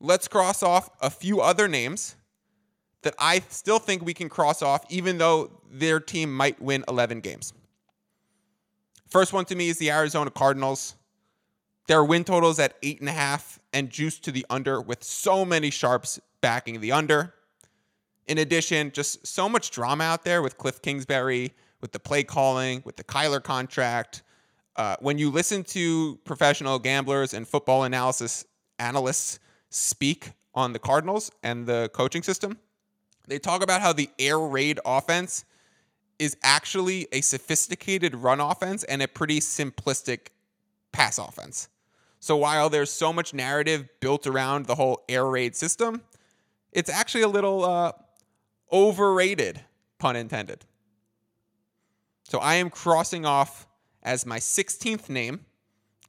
let's 0.00 0.28
cross 0.28 0.62
off 0.62 0.90
a 1.00 1.10
few 1.10 1.40
other 1.40 1.68
names 1.68 2.16
that 3.02 3.14
I 3.18 3.42
still 3.48 3.78
think 3.78 4.04
we 4.04 4.14
can 4.14 4.28
cross 4.28 4.62
off, 4.62 4.84
even 4.88 5.18
though 5.18 5.50
their 5.70 6.00
team 6.00 6.34
might 6.34 6.60
win 6.60 6.84
11 6.88 7.20
games. 7.20 7.52
First 9.08 9.32
one 9.32 9.44
to 9.46 9.54
me 9.54 9.68
is 9.68 9.78
the 9.78 9.90
Arizona 9.90 10.30
Cardinals. 10.30 10.94
Their 11.86 12.04
win 12.04 12.24
totals 12.24 12.58
at 12.58 12.74
eight 12.82 13.00
and 13.00 13.08
a 13.08 13.12
half 13.12 13.60
and 13.72 13.90
juiced 13.90 14.24
to 14.24 14.32
the 14.32 14.46
under 14.48 14.80
with 14.80 15.02
so 15.02 15.44
many 15.44 15.70
sharps 15.70 16.18
backing 16.40 16.80
the 16.80 16.92
under. 16.92 17.34
In 18.26 18.38
addition, 18.38 18.92
just 18.92 19.26
so 19.26 19.48
much 19.48 19.70
drama 19.70 20.04
out 20.04 20.24
there 20.24 20.42
with 20.42 20.56
Cliff 20.58 20.80
Kingsbury, 20.80 21.52
with 21.82 21.92
the 21.92 21.98
play 21.98 22.22
calling, 22.22 22.82
with 22.84 22.96
the 22.96 23.04
Kyler 23.04 23.42
contract. 23.42 24.22
Uh, 24.76 24.96
when 25.00 25.18
you 25.18 25.30
listen 25.30 25.62
to 25.64 26.16
professional 26.24 26.78
gamblers 26.78 27.34
and 27.34 27.46
football 27.46 27.84
analysis 27.84 28.46
analysts 28.78 29.38
speak 29.68 30.32
on 30.54 30.72
the 30.72 30.78
Cardinals 30.78 31.30
and 31.42 31.66
the 31.66 31.90
coaching 31.92 32.22
system, 32.22 32.58
they 33.26 33.38
talk 33.38 33.62
about 33.62 33.80
how 33.80 33.92
the 33.92 34.08
air 34.18 34.38
raid 34.38 34.80
offense 34.86 35.44
is 36.18 36.36
actually 36.42 37.08
a 37.12 37.20
sophisticated 37.20 38.14
run 38.14 38.40
offense 38.40 38.84
and 38.84 39.02
a 39.02 39.08
pretty 39.08 39.40
simplistic 39.40 40.28
pass 40.92 41.18
offense. 41.18 41.68
So 42.20 42.36
while 42.36 42.70
there's 42.70 42.90
so 42.90 43.12
much 43.12 43.34
narrative 43.34 43.88
built 44.00 44.26
around 44.26 44.66
the 44.66 44.76
whole 44.76 45.02
air 45.08 45.26
raid 45.26 45.56
system, 45.56 46.02
it's 46.70 46.88
actually 46.88 47.22
a 47.22 47.28
little 47.28 47.64
uh, 47.64 47.92
overrated, 48.72 49.60
pun 49.98 50.16
intended. 50.16 50.64
So 52.24 52.38
I 52.38 52.54
am 52.54 52.70
crossing 52.70 53.26
off 53.26 53.66
as 54.02 54.24
my 54.24 54.38
16th 54.38 55.08
name 55.08 55.44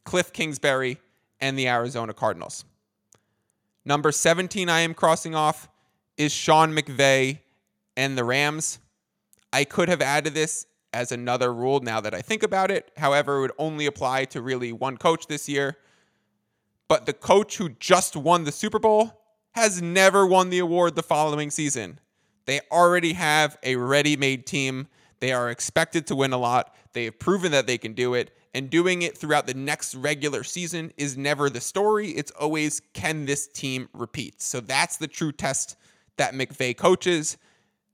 Cliff 0.06 0.32
Kingsbury 0.34 0.98
and 1.40 1.58
the 1.58 1.68
Arizona 1.68 2.14
Cardinals. 2.14 2.66
Number 3.86 4.12
17, 4.12 4.70
I 4.70 4.80
am 4.80 4.94
crossing 4.94 5.36
off 5.36 5.70
is 6.18 6.32
Sean 6.32 6.74
McVay 6.74 7.40
and 7.98 8.18
the 8.18 8.24
Rams. 8.24 8.80
I 9.52 9.66
could 9.66 9.90
have 9.90 10.02
added 10.02 10.34
this 10.34 10.66
as 10.94 11.12
another 11.12 11.54
rule 11.54 11.80
now 11.80 12.00
that 12.00 12.14
I 12.14 12.22
think 12.22 12.44
about 12.44 12.72
it. 12.72 12.92
However, 12.98 13.38
it 13.38 13.42
would 13.42 13.52
only 13.58 13.86
apply 13.86 14.26
to 14.26 14.42
really 14.42 14.72
one 14.72 14.98
coach 14.98 15.28
this 15.28 15.50
year. 15.50 15.78
But 16.88 17.06
the 17.06 17.14
coach 17.14 17.58
who 17.58 17.70
just 17.70 18.16
won 18.16 18.44
the 18.44 18.52
Super 18.52 18.80
Bowl 18.80 19.22
has 19.52 19.82
never 19.82 20.26
won 20.26 20.50
the 20.50 20.60
award 20.60 20.96
the 20.96 21.04
following 21.04 21.50
season. 21.50 22.00
They 22.46 22.62
already 22.72 23.14
have 23.14 23.58
a 23.64 23.76
ready 23.76 24.18
made 24.18 24.46
team. 24.46 24.88
They 25.20 25.32
are 25.32 25.50
expected 25.50 26.08
to 26.08 26.16
win 26.16 26.34
a 26.34 26.38
lot. 26.38 26.76
They 26.94 27.06
have 27.06 27.20
proven 27.20 27.52
that 27.54 27.68
they 27.68 27.78
can 27.78 27.94
do 27.94 28.14
it. 28.14 28.36
And 28.54 28.70
doing 28.70 29.02
it 29.02 29.18
throughout 29.18 29.48
the 29.48 29.54
next 29.56 29.96
regular 29.96 30.44
season 30.44 30.92
is 30.98 31.18
never 31.18 31.50
the 31.50 31.62
story. 31.62 32.10
It's 32.10 32.32
always 32.32 32.82
can 32.94 33.26
this 33.26 33.48
team 33.48 33.90
repeat? 33.94 34.42
So 34.42 34.60
that's 34.60 34.98
the 34.98 35.08
true 35.08 35.32
test 35.32 35.76
that 36.18 36.34
McVay 36.34 36.78
coaches. 36.78 37.38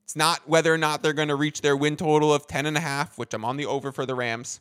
It's 0.03 0.15
not 0.15 0.41
whether 0.49 0.73
or 0.73 0.77
not 0.77 1.01
they're 1.01 1.13
going 1.13 1.27
to 1.27 1.35
reach 1.35 1.61
their 1.61 1.77
win 1.77 1.95
total 1.95 2.33
of 2.33 2.47
10 2.47 2.65
and 2.65 2.75
a 2.75 2.79
half, 2.81 3.17
which 3.17 3.33
I'm 3.33 3.45
on 3.45 3.57
the 3.57 3.67
over 3.67 3.91
for 3.91 4.05
the 4.05 4.15
Rams, 4.15 4.59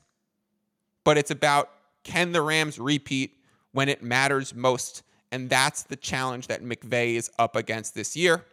but 1.05 1.17
it's 1.17 1.31
about 1.31 1.71
can 2.05 2.33
the 2.33 2.43
Rams 2.43 2.79
repeat 2.79 3.39
when 3.73 3.89
it 3.89 4.03
matters 4.03 4.55
most? 4.55 5.03
And 5.33 5.49
that's 5.51 5.83
the 5.83 5.97
challenge 5.97 6.47
that 6.47 6.63
McVay 6.63 7.15
is 7.15 7.31
up 7.39 7.57
against 7.57 7.95
this 7.95 8.17
year. 8.17 8.45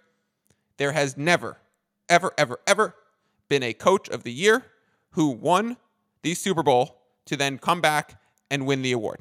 There 0.77 0.91
has 0.91 1.17
never, 1.17 1.57
ever, 2.09 2.33
ever, 2.37 2.59
ever 2.67 2.95
been 3.47 3.63
a 3.63 3.73
coach 3.73 4.09
of 4.09 4.23
the 4.23 4.31
year 4.31 4.65
who 5.11 5.29
won 5.29 5.77
the 6.21 6.33
Super 6.33 6.63
Bowl 6.63 7.01
to 7.25 7.37
then 7.37 7.57
come 7.57 7.81
back 7.81 8.19
and 8.51 8.65
win 8.65 8.81
the 8.81 8.91
award. 8.91 9.19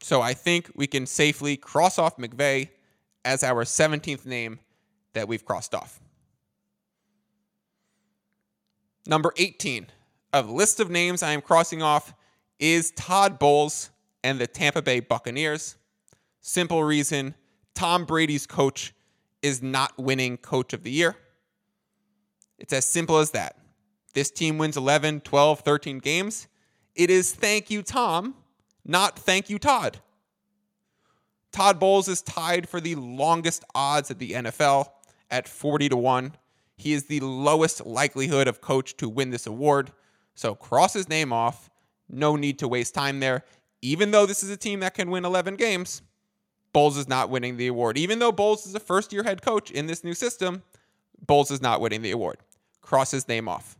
So 0.00 0.20
I 0.20 0.34
think 0.34 0.70
we 0.74 0.86
can 0.86 1.06
safely 1.06 1.56
cross 1.56 1.98
off 1.98 2.16
McVay 2.16 2.70
as 3.24 3.44
our 3.44 3.64
17th 3.64 4.26
name 4.26 4.58
that 5.12 5.28
we've 5.28 5.44
crossed 5.44 5.74
off. 5.74 6.00
Number 9.06 9.32
18 9.36 9.86
of 10.32 10.46
the 10.46 10.52
list 10.52 10.80
of 10.80 10.90
names 10.90 11.22
I 11.22 11.32
am 11.32 11.40
crossing 11.40 11.82
off 11.82 12.14
is 12.58 12.92
Todd 12.92 13.38
Bowles 13.38 13.90
and 14.24 14.40
the 14.40 14.46
Tampa 14.46 14.82
Bay 14.82 15.00
Buccaneers. 15.00 15.76
Simple 16.40 16.82
reason 16.82 17.34
Tom 17.74 18.04
Brady's 18.04 18.46
coach 18.46 18.92
is 19.42 19.62
not 19.62 19.98
winning 19.98 20.36
coach 20.36 20.72
of 20.72 20.82
the 20.82 20.90
year. 20.90 21.16
It's 22.58 22.72
as 22.72 22.84
simple 22.84 23.18
as 23.18 23.32
that. 23.32 23.56
This 24.14 24.30
team 24.30 24.58
wins 24.58 24.76
11, 24.76 25.20
12, 25.22 25.60
13 25.60 25.98
games. 25.98 26.48
It 26.94 27.10
is 27.10 27.34
thank 27.34 27.70
you, 27.70 27.82
Tom, 27.82 28.34
not 28.84 29.18
thank 29.18 29.48
you, 29.48 29.58
Todd. 29.58 29.98
Todd 31.52 31.78
Bowles 31.78 32.08
is 32.08 32.22
tied 32.22 32.68
for 32.68 32.80
the 32.80 32.94
longest 32.94 33.64
odds 33.74 34.10
at 34.10 34.18
the 34.18 34.32
NFL 34.32 34.88
at 35.30 35.48
40 35.48 35.90
to 35.90 35.96
1. 35.96 36.32
He 36.76 36.92
is 36.92 37.06
the 37.06 37.20
lowest 37.20 37.86
likelihood 37.86 38.48
of 38.48 38.60
coach 38.60 38.96
to 38.98 39.08
win 39.08 39.30
this 39.30 39.46
award. 39.46 39.92
So 40.34 40.54
cross 40.54 40.94
his 40.94 41.08
name 41.08 41.32
off. 41.32 41.70
No 42.08 42.36
need 42.36 42.58
to 42.60 42.68
waste 42.68 42.94
time 42.94 43.20
there. 43.20 43.44
Even 43.82 44.10
though 44.10 44.26
this 44.26 44.42
is 44.42 44.50
a 44.50 44.56
team 44.56 44.80
that 44.80 44.94
can 44.94 45.10
win 45.10 45.24
11 45.24 45.56
games, 45.56 46.02
Bowles 46.72 46.96
is 46.96 47.08
not 47.08 47.28
winning 47.30 47.56
the 47.56 47.66
award. 47.66 47.98
Even 47.98 48.18
though 48.18 48.32
Bowles 48.32 48.66
is 48.66 48.74
a 48.74 48.80
first 48.80 49.12
year 49.12 49.22
head 49.22 49.42
coach 49.42 49.70
in 49.70 49.86
this 49.86 50.02
new 50.02 50.14
system, 50.14 50.62
Bowles 51.26 51.50
is 51.50 51.60
not 51.60 51.80
winning 51.80 52.02
the 52.02 52.10
award. 52.10 52.38
Cross 52.80 53.10
his 53.10 53.28
name 53.28 53.48
off. 53.48 53.76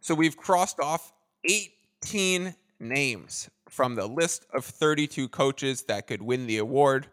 So 0.00 0.14
we've 0.14 0.36
crossed 0.36 0.80
off 0.80 1.12
18 1.44 2.54
names 2.80 3.48
from 3.68 3.94
the 3.94 4.06
list 4.06 4.46
of 4.52 4.64
32 4.64 5.28
coaches 5.28 5.82
that 5.84 6.06
could 6.06 6.20
win 6.20 6.46
the 6.46 6.58
award, 6.58 7.06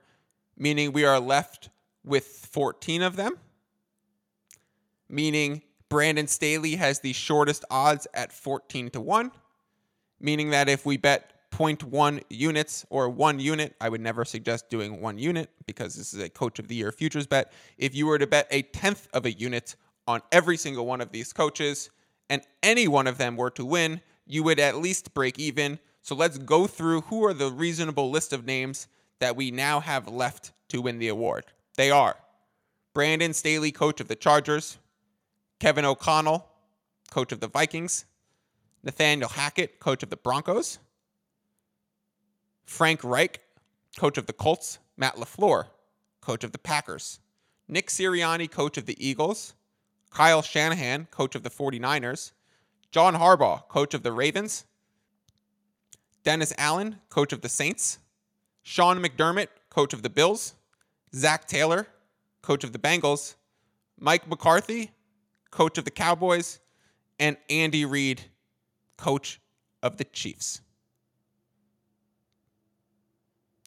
meaning 0.57 0.91
we 0.91 1.05
are 1.05 1.19
left 1.19 1.69
with 2.03 2.25
14 2.25 3.01
of 3.03 3.15
them, 3.15 3.37
meaning 5.07 5.61
Brandon 5.87 6.27
Staley 6.27 6.75
has 6.75 6.99
the 6.99 7.13
shortest 7.13 7.63
odds 7.69 8.07
at 8.13 8.31
14 8.31 8.89
to 8.91 9.01
1, 9.01 9.31
meaning 10.19 10.49
that 10.49 10.67
if 10.67 10.85
we 10.85 10.97
bet 10.97 11.38
0.1 11.51 12.21
units 12.29 12.85
or 12.89 13.09
one 13.09 13.39
unit, 13.39 13.75
I 13.81 13.89
would 13.89 14.01
never 14.01 14.23
suggest 14.25 14.69
doing 14.69 15.01
one 15.01 15.17
unit 15.17 15.49
because 15.65 15.95
this 15.95 16.13
is 16.13 16.21
a 16.21 16.29
coach 16.29 16.59
of 16.59 16.67
the 16.67 16.75
year 16.75 16.91
futures 16.91 17.27
bet. 17.27 17.51
If 17.77 17.95
you 17.95 18.07
were 18.07 18.17
to 18.19 18.27
bet 18.27 18.47
a 18.51 18.61
tenth 18.61 19.07
of 19.13 19.25
a 19.25 19.31
unit 19.31 19.75
on 20.07 20.21
every 20.31 20.57
single 20.57 20.85
one 20.85 21.01
of 21.01 21.11
these 21.11 21.33
coaches 21.33 21.89
and 22.29 22.41
any 22.63 22.87
one 22.87 23.07
of 23.07 23.17
them 23.17 23.35
were 23.35 23.49
to 23.51 23.65
win, 23.65 24.01
you 24.25 24.43
would 24.43 24.59
at 24.59 24.77
least 24.77 25.13
break 25.13 25.39
even. 25.39 25.79
So 26.01 26.15
let's 26.15 26.37
go 26.37 26.67
through 26.67 27.01
who 27.01 27.25
are 27.25 27.33
the 27.33 27.51
reasonable 27.51 28.09
list 28.09 28.31
of 28.31 28.45
names 28.45 28.87
that 29.19 29.35
we 29.35 29.51
now 29.51 29.79
have 29.79 30.07
left 30.07 30.51
to 30.69 30.81
win 30.81 30.99
the 30.99 31.09
award. 31.09 31.45
They 31.75 31.91
are 31.91 32.15
Brandon 32.93 33.33
Staley, 33.33 33.71
coach 33.71 33.99
of 33.99 34.07
the 34.07 34.15
Chargers, 34.15 34.77
Kevin 35.59 35.85
O'Connell, 35.85 36.47
coach 37.11 37.31
of 37.31 37.39
the 37.39 37.47
Vikings, 37.47 38.05
Nathaniel 38.83 39.29
Hackett, 39.29 39.79
coach 39.79 40.03
of 40.03 40.09
the 40.09 40.17
Broncos, 40.17 40.79
Frank 42.69 43.03
Reich, 43.03 43.41
coach 43.97 44.19
of 44.19 44.27
the 44.27 44.31
Colts, 44.31 44.77
Matt 44.95 45.15
LaFleur, 45.15 45.65
coach 46.21 46.43
of 46.43 46.51
the 46.51 46.59
Packers, 46.59 47.19
Nick 47.67 47.87
Sirianni, 47.87 48.49
coach 48.49 48.77
of 48.77 48.85
the 48.85 48.95
Eagles, 49.05 49.55
Kyle 50.11 50.43
Shanahan, 50.43 51.07
coach 51.09 51.33
of 51.33 51.41
the 51.41 51.49
49ers, 51.49 52.31
John 52.91 53.15
Harbaugh, 53.15 53.67
coach 53.67 53.95
of 53.95 54.03
the 54.03 54.11
Ravens. 54.11 54.65
Dennis 56.23 56.53
Allen, 56.59 56.97
coach 57.09 57.33
of 57.33 57.41
the 57.41 57.49
Saints. 57.49 57.97
Sean 58.61 59.03
McDermott, 59.03 59.47
coach 59.71 59.91
of 59.93 60.03
the 60.03 60.09
Bills. 60.09 60.53
Zac 61.13 61.47
Taylor, 61.47 61.87
coach 62.43 62.63
of 62.63 62.71
the 62.71 62.79
Bengals. 62.79 63.35
Mike 63.99 64.27
McCarthy, 64.27 64.91
coach 65.49 65.79
of 65.79 65.85
the 65.85 65.91
Cowboys. 65.91 66.59
And 67.19 67.35
Andy 67.49 67.83
Reid, 67.83 68.21
coach 68.95 69.41
of 69.81 69.97
the 69.97 70.03
Chiefs. 70.05 70.61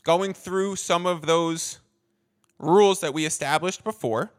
Going 0.03 0.35
through 0.35 0.77
some 0.77 1.07
of 1.07 1.27
those 1.27 1.79
rules 2.59 3.01
that 3.01 3.15
we 3.15 3.25
established 3.25 3.85
before, 3.85 4.33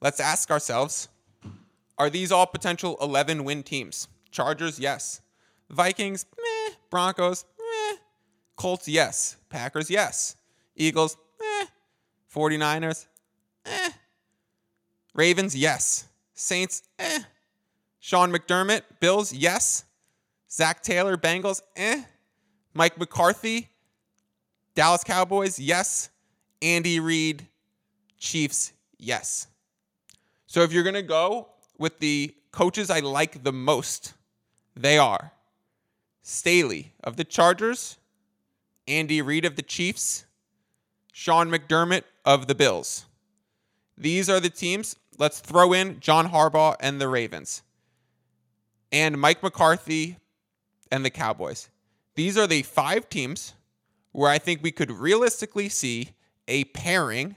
let's 0.00 0.20
ask 0.20 0.50
ourselves 0.50 1.08
are 1.98 2.10
these 2.10 2.32
all 2.32 2.46
potential 2.46 2.96
11 3.00 3.44
win 3.44 3.62
teams? 3.62 4.08
Chargers, 4.30 4.78
yes. 4.80 5.20
Vikings, 5.70 6.26
meh. 6.36 6.74
Broncos, 6.90 7.44
meh. 7.58 7.96
Colts, 8.56 8.88
yes. 8.88 9.36
Packers, 9.48 9.90
yes. 9.90 10.36
Eagles, 10.74 11.16
eh. 11.40 11.66
49ers, 12.34 13.06
eh. 13.66 13.90
Ravens, 15.14 15.54
yes. 15.54 16.08
Saints, 16.34 16.82
eh. 16.98 17.20
Sean 18.00 18.32
McDermott, 18.32 18.82
Bills, 19.00 19.32
yes. 19.32 19.84
Zac 20.50 20.82
Taylor, 20.82 21.16
Bengals, 21.16 21.60
eh. 21.76 22.02
Mike 22.74 22.98
McCarthy, 22.98 23.68
Dallas 24.74 25.04
Cowboys, 25.04 25.58
yes. 25.58 26.08
Andy 26.60 27.00
Reid, 27.00 27.46
Chiefs, 28.18 28.72
yes. 28.98 29.48
So 30.46 30.62
if 30.62 30.72
you're 30.72 30.84
going 30.84 30.94
to 30.94 31.02
go 31.02 31.48
with 31.78 31.98
the 31.98 32.34
coaches 32.52 32.90
I 32.90 33.00
like 33.00 33.42
the 33.42 33.52
most, 33.52 34.14
they 34.76 34.96
are 34.96 35.32
Staley 36.22 36.92
of 37.02 37.16
the 37.16 37.24
Chargers, 37.24 37.98
Andy 38.86 39.20
Reid 39.20 39.44
of 39.44 39.56
the 39.56 39.62
Chiefs, 39.62 40.24
Sean 41.12 41.50
McDermott 41.50 42.04
of 42.24 42.46
the 42.46 42.54
Bills. 42.54 43.06
These 43.98 44.30
are 44.30 44.40
the 44.40 44.50
teams. 44.50 44.96
Let's 45.18 45.40
throw 45.40 45.72
in 45.72 46.00
John 46.00 46.30
Harbaugh 46.30 46.76
and 46.80 47.00
the 47.00 47.08
Ravens, 47.08 47.62
and 48.90 49.20
Mike 49.20 49.42
McCarthy 49.42 50.16
and 50.90 51.04
the 51.04 51.10
Cowboys. 51.10 51.68
These 52.14 52.38
are 52.38 52.46
the 52.46 52.62
five 52.62 53.08
teams 53.08 53.54
where 54.12 54.30
I 54.30 54.38
think 54.38 54.62
we 54.62 54.70
could 54.70 54.90
realistically 54.90 55.68
see 55.68 56.10
a 56.46 56.64
pairing 56.64 57.36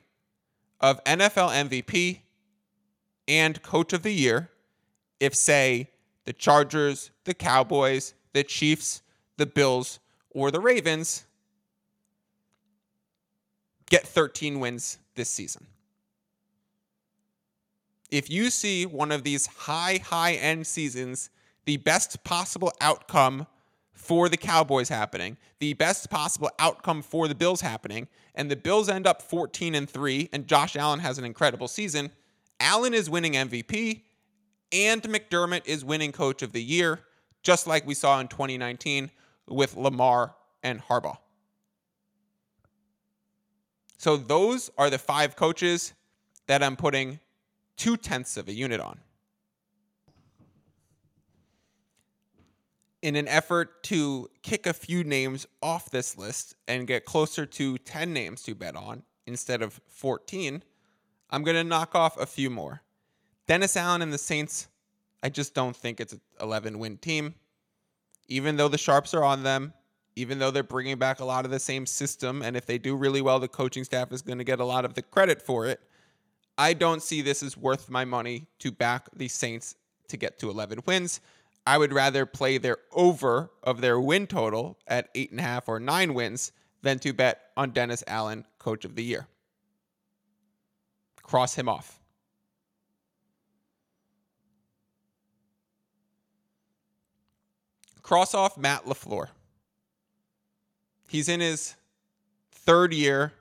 of 0.80 1.04
NFL 1.06 1.70
MVP 1.70 2.20
and 3.28 3.62
Coach 3.64 3.94
of 3.94 4.04
the 4.04 4.12
Year 4.12 4.50
if, 5.20 5.34
say, 5.34 5.90
the 6.26 6.34
Chargers, 6.34 7.12
the 7.24 7.34
Cowboys, 7.34 8.14
the 8.34 8.44
Chiefs, 8.44 9.02
the 9.38 9.46
Bills, 9.46 10.00
or 10.32 10.52
the 10.52 10.60
Ravens 10.60 11.26
get 13.90 14.06
13 14.06 14.60
wins 14.60 14.98
this 15.16 15.30
season. 15.30 15.68
If 18.12 18.30
you 18.30 18.50
see 18.50 18.86
one 18.86 19.12
of 19.12 19.24
these 19.24 19.46
high, 19.48 20.00
high 20.04 20.34
end 20.34 20.68
seasons, 20.68 21.30
the 21.66 21.78
best 21.78 22.24
possible 22.24 22.72
outcome 22.80 23.48
for 23.96 24.30
the 24.30 24.38
Cowboys 24.38 24.90
happening, 24.90 25.38
the 25.60 25.74
best 25.74 26.10
possible 26.10 26.52
outcome 26.60 27.02
for 27.02 27.28
the 27.28 27.34
Bills 27.34 27.62
happening, 27.62 28.08
and 28.36 28.52
the 28.52 28.56
Bills 28.56 28.90
end 28.90 29.08
up 29.08 29.22
14 29.22 29.74
and 29.74 29.90
3 29.90 30.30
and 30.32 30.46
Josh 30.48 30.76
Allen 30.76 31.00
has 31.00 31.18
an 31.18 31.26
incredible 31.26 31.68
season, 31.68 32.12
Allen 32.60 32.94
is 32.94 33.10
winning 33.10 33.34
MVP 33.34 34.02
and 34.72 35.02
McDermott 35.04 35.66
is 35.66 35.84
winning 35.84 36.12
coach 36.12 36.42
of 36.42 36.52
the 36.52 36.62
year, 36.62 37.00
just 37.42 37.68
like 37.68 37.88
we 37.88 37.94
saw 37.94 38.20
in 38.20 38.28
2019 38.28 39.10
with 39.48 39.76
Lamar 39.76 40.36
and 40.62 40.82
Harbaugh. 40.82 41.18
So 43.98 44.18
those 44.18 44.70
are 44.78 44.90
the 44.90 44.98
five 44.98 45.36
coaches 45.36 45.94
that 46.48 46.62
I'm 46.62 46.76
putting 46.76 47.20
two 47.78 47.98
tenths 47.98 48.38
of 48.38 48.48
a 48.48 48.54
unit 48.54 48.80
on. 48.80 49.00
In 53.06 53.16
an 53.16 53.28
effort 53.28 53.84
to 53.84 54.32
kick 54.42 54.66
a 54.66 54.74
few 54.74 55.04
names 55.04 55.46
off 55.62 55.92
this 55.92 56.18
list 56.18 56.56
and 56.68 56.88
get 56.88 57.06
closer 57.06 57.46
to 57.46 57.78
10 57.78 58.12
names 58.12 58.42
to 58.42 58.56
bet 58.56 58.76
on 58.76 59.04
instead 59.28 59.62
of 59.62 59.80
14, 59.90 60.64
I'm 61.30 61.44
going 61.44 61.56
to 61.56 61.64
knock 61.64 61.94
off 61.94 62.20
a 62.20 62.26
few 62.26 62.50
more. 62.50 62.82
Dennis 63.46 63.78
Allen 63.78 64.02
and 64.02 64.12
the 64.12 64.18
Saints, 64.18 64.70
I 65.22 65.30
just 65.30 65.54
don't 65.54 65.76
think 65.76 66.00
it's 66.00 66.14
an 66.14 66.22
11 66.42 66.80
win 66.80 66.98
team. 66.98 67.36
Even 68.28 68.58
though 68.58 68.70
the 68.70 68.80
Sharps 68.80 69.14
are 69.14 69.24
on 69.24 69.44
them, 69.44 69.76
even 70.16 70.40
though 70.40 70.50
they're 70.50 70.64
bringing 70.64 70.98
back 70.98 71.20
a 71.20 71.26
lot 71.26 71.46
of 71.46 71.52
the 71.52 71.60
same 71.60 71.86
system, 71.86 72.42
and 72.42 72.58
if 72.58 72.66
they 72.66 72.80
do 72.80 72.96
really 72.96 73.22
well, 73.22 73.40
the 73.40 73.48
coaching 73.48 73.84
staff 73.84 74.12
is 74.12 74.24
going 74.24 74.40
to 74.40 74.44
get 74.44 74.60
a 74.60 74.66
lot 74.66 74.84
of 74.84 74.96
the 74.96 75.04
credit 75.04 75.44
for 75.44 75.68
it. 75.68 75.80
I 76.58 76.74
don't 76.74 77.04
see 77.04 77.22
this 77.22 77.44
as 77.44 77.56
worth 77.56 77.88
my 77.88 78.04
money 78.04 78.48
to 78.58 78.72
back 78.72 79.10
the 79.16 79.28
Saints 79.28 79.76
to 80.08 80.18
get 80.18 80.40
to 80.40 80.50
11 80.50 80.80
wins. 80.88 81.22
I 81.68 81.78
would 81.78 81.94
rather 81.94 82.26
play 82.26 82.58
their 82.58 82.78
over 82.92 83.52
of 83.64 83.82
their 83.82 84.00
win 84.00 84.28
total 84.28 84.78
at 84.88 85.10
eight 85.16 85.32
and 85.32 85.40
a 85.40 85.44
half 85.44 85.68
or 85.68 85.80
nine 85.80 86.14
wins 86.14 86.52
than 86.84 87.00
to 87.00 87.14
bet 87.14 87.50
on 87.58 87.72
Dennis 87.72 88.04
Allen, 88.06 88.46
coach 88.60 88.86
of 88.86 88.96
the 88.96 89.04
year. 89.04 89.28
Cross 91.24 91.56
him 91.56 91.68
off. 91.68 92.00
Cross 98.04 98.36
off 98.36 98.56
Matt 98.56 98.86
LaFleur. 98.86 99.30
He's 101.10 101.28
in 101.28 101.40
his 101.40 101.76
third 102.52 102.94
year. 102.94 103.34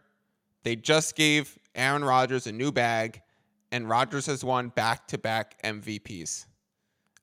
They 0.62 0.76
just 0.76 1.16
gave 1.16 1.58
Aaron 1.74 2.02
Rodgers 2.02 2.46
a 2.46 2.52
new 2.52 2.72
bag, 2.72 3.20
and 3.70 3.86
Rodgers 3.86 4.24
has 4.24 4.42
won 4.42 4.68
back 4.68 5.06
to 5.08 5.18
back 5.18 5.62
MVPs. 5.62 6.46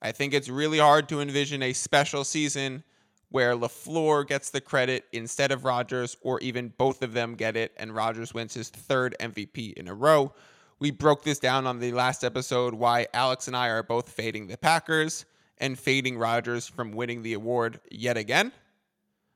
I 0.02 0.12
think 0.12 0.34
it's 0.34 0.50
really 0.50 0.80
hard 0.80 1.08
to 1.10 1.22
envision 1.22 1.62
a 1.62 1.74
special 1.74 2.24
season 2.24 2.84
where 3.30 3.56
LaFleur 3.56 4.28
gets 4.28 4.50
the 4.50 4.60
credit 4.60 5.06
instead 5.14 5.52
of 5.52 5.64
Rodgers, 5.64 6.18
or 6.22 6.40
even 6.42 6.74
both 6.78 7.02
of 7.02 7.14
them 7.14 7.36
get 7.36 7.56
it, 7.56 7.72
and 7.78 7.96
Rodgers 7.96 8.34
wins 8.34 8.54
his 8.54 8.70
third 8.70 9.16
MVP 9.20 9.74
in 9.74 9.88
a 9.88 9.94
row. 9.94 10.34
We 10.80 10.92
broke 10.92 11.24
this 11.24 11.40
down 11.40 11.68
on 11.68 11.80
the 11.80 11.94
last 11.94 12.24
episode 12.24 12.74
why 12.74 13.08
Alex 13.14 13.48
and 13.48 13.56
I 13.56 13.70
are 13.70 13.84
both 13.84 14.10
fading 14.10 14.48
the 14.48 14.58
Packers 14.58 15.26
and 15.60 15.78
fading 15.78 16.18
Rodgers 16.18 16.68
from 16.68 16.92
winning 16.92 17.22
the 17.22 17.34
award 17.34 17.80
yet 17.90 18.18
again. 18.18 18.52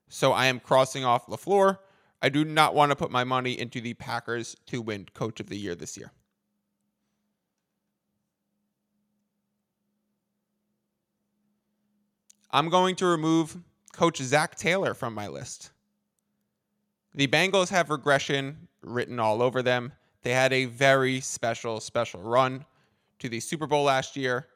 So 0.09 0.33
I 0.33 0.47
am 0.47 0.59
crossing 0.59 1.05
off 1.05 1.27
LaFleur. 1.27 1.77
I 2.21 2.29
do 2.29 2.43
not 2.43 2.73
want 2.73 2.91
to 2.91 2.95
put 2.95 3.11
my 3.11 3.23
money 3.23 3.57
into 3.57 3.79
the 3.79 3.93
Packers 3.93 4.57
to 4.65 4.81
win 4.81 5.05
Coach 5.13 5.39
of 5.39 5.47
the 5.47 5.57
Year 5.57 5.75
this 5.75 5.95
year. 5.95 6.11
I'm 12.55 12.69
going 12.69 12.95
to 12.95 13.05
remove 13.05 13.57
Coach 13.91 14.19
Zac 14.19 14.55
Taylor 14.55 14.93
from 14.93 15.13
my 15.13 15.27
list. 15.27 15.71
The 17.13 17.27
Bengals 17.27 17.67
have 17.67 17.89
regression 17.89 18.69
written 18.81 19.19
all 19.19 19.41
over 19.41 19.61
them. 19.61 19.91
They 20.23 20.31
had 20.31 20.53
a 20.53 20.63
very 20.63 21.19
special, 21.19 21.81
special 21.81 22.21
run 22.21 22.63
to 23.19 23.27
the 23.27 23.41
Super 23.41 23.67
Bowl 23.67 23.83
last 23.83 24.15
year. 24.15 24.47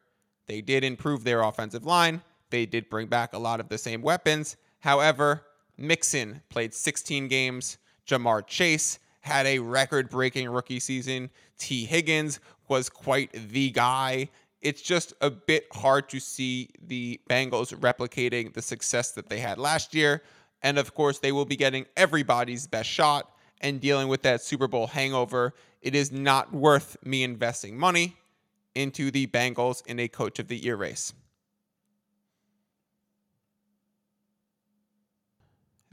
They 0.47 0.62
did 0.62 0.85
improve 0.85 1.25
their 1.25 1.41
offensive 1.41 1.85
line. 1.85 2.21
They 2.51 2.65
did 2.65 2.89
bring 2.89 3.07
back 3.07 3.33
a 3.33 3.38
lot 3.38 3.59
of 3.59 3.67
the 3.67 3.77
same 3.77 4.01
weapons. 4.01 4.55
However, 4.79 5.43
Mixon 5.77 6.41
played 6.47 6.73
16 6.73 7.27
games. 7.27 7.79
Ja'Marr 8.07 8.47
Chase 8.47 8.99
had 9.19 9.45
a 9.45 9.59
record 9.59 10.09
breaking 10.09 10.47
rookie 10.47 10.79
season. 10.79 11.29
Tee 11.57 11.83
Higgins 11.83 12.39
was 12.69 12.89
quite 12.89 13.33
the 13.33 13.71
guy. 13.71 14.29
It's 14.62 14.82
just 14.82 15.13
a 15.22 15.30
bit 15.30 15.67
hard 15.72 16.10
to 16.10 16.19
see 16.19 16.69
the 16.86 17.19
Bengals 17.30 17.74
replicating 17.76 18.54
the 18.54 18.62
success 18.62 19.12
that 19.13 19.30
they 19.30 19.39
had 19.39 19.58
last 19.58 19.95
year. 19.95 20.22
And 20.62 20.78
of 20.78 20.93
course, 20.93 21.19
they 21.19 21.32
will 21.32 21.45
be 21.45 21.56
getting 21.56 21.86
everybody's 21.95 22.67
best 22.67 22.89
shot 22.89 23.32
and 23.62 23.80
dealing 23.80 24.10
with 24.10 24.22
that 24.24 24.41
Super 24.41 24.67
Bowl 24.67 24.88
hangover. 24.88 25.54
It 25.82 25.95
is 25.95 26.12
not 26.12 26.54
worth 26.54 26.98
me 27.06 27.24
investing 27.24 27.78
money 27.78 28.17
into 28.76 29.12
the 29.12 29.28
Bengals 29.28 29.86
in 29.86 30.00
a 30.00 30.08
coach 30.08 30.39
of 30.39 30.50
the 30.50 30.58
year 30.58 30.76
race. 30.76 31.13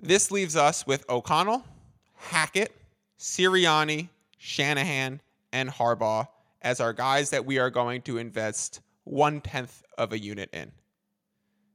This 0.02 0.30
leaves 0.30 0.56
us 0.56 0.86
with 0.86 1.08
O'Connell, 1.08 1.64
Hackett, 2.14 2.74
Sirianni, 3.18 4.08
Shanahan, 4.36 5.20
and 5.52 5.70
Harbaugh 5.70 6.28
as 6.66 6.80
our 6.80 6.92
guys 6.92 7.30
that 7.30 7.46
we 7.46 7.60
are 7.60 7.70
going 7.70 8.02
to 8.02 8.18
invest 8.18 8.80
one 9.04 9.40
tenth 9.40 9.84
of 9.96 10.12
a 10.12 10.18
unit 10.18 10.50
in. 10.52 10.72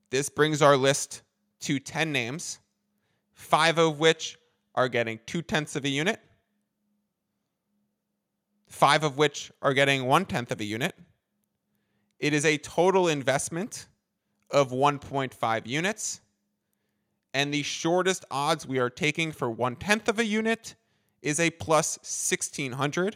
This 0.10 0.28
brings 0.28 0.62
our 0.62 0.76
list 0.76 1.22
to 1.62 1.80
10 1.80 2.12
names, 2.12 2.60
five 3.34 3.78
of 3.78 4.02
which 4.02 4.38
are 4.76 4.90
getting 4.90 5.22
two 5.26 5.42
tenths 5.42 5.78
of 5.78 5.86
a 5.86 5.90
unit, 5.90 6.20
five 8.68 9.06
of 9.06 9.18
which 9.18 9.50
are 9.62 9.74
getting 9.74 10.08
one 10.08 10.26
tenth 10.26 10.52
of 10.52 10.60
a 10.60 10.66
unit. 10.66 10.94
It 12.20 12.34
is 12.34 12.44
a 12.44 12.58
total 12.58 13.08
investment 13.08 13.88
of 14.50 14.72
1.5 14.72 15.68
units 15.68 16.20
and 17.34 17.54
the 17.54 17.64
shortest 17.64 18.26
odds 18.30 18.68
we 18.68 18.78
are 18.78 18.90
taking 18.90 19.32
for 19.32 19.50
one 19.50 19.78
tenth 19.78 20.10
of 20.10 20.20
a 20.20 20.26
unit 20.26 20.76
is 21.22 21.40
a 21.40 21.50
plus 21.52 21.98
1600, 22.00 23.16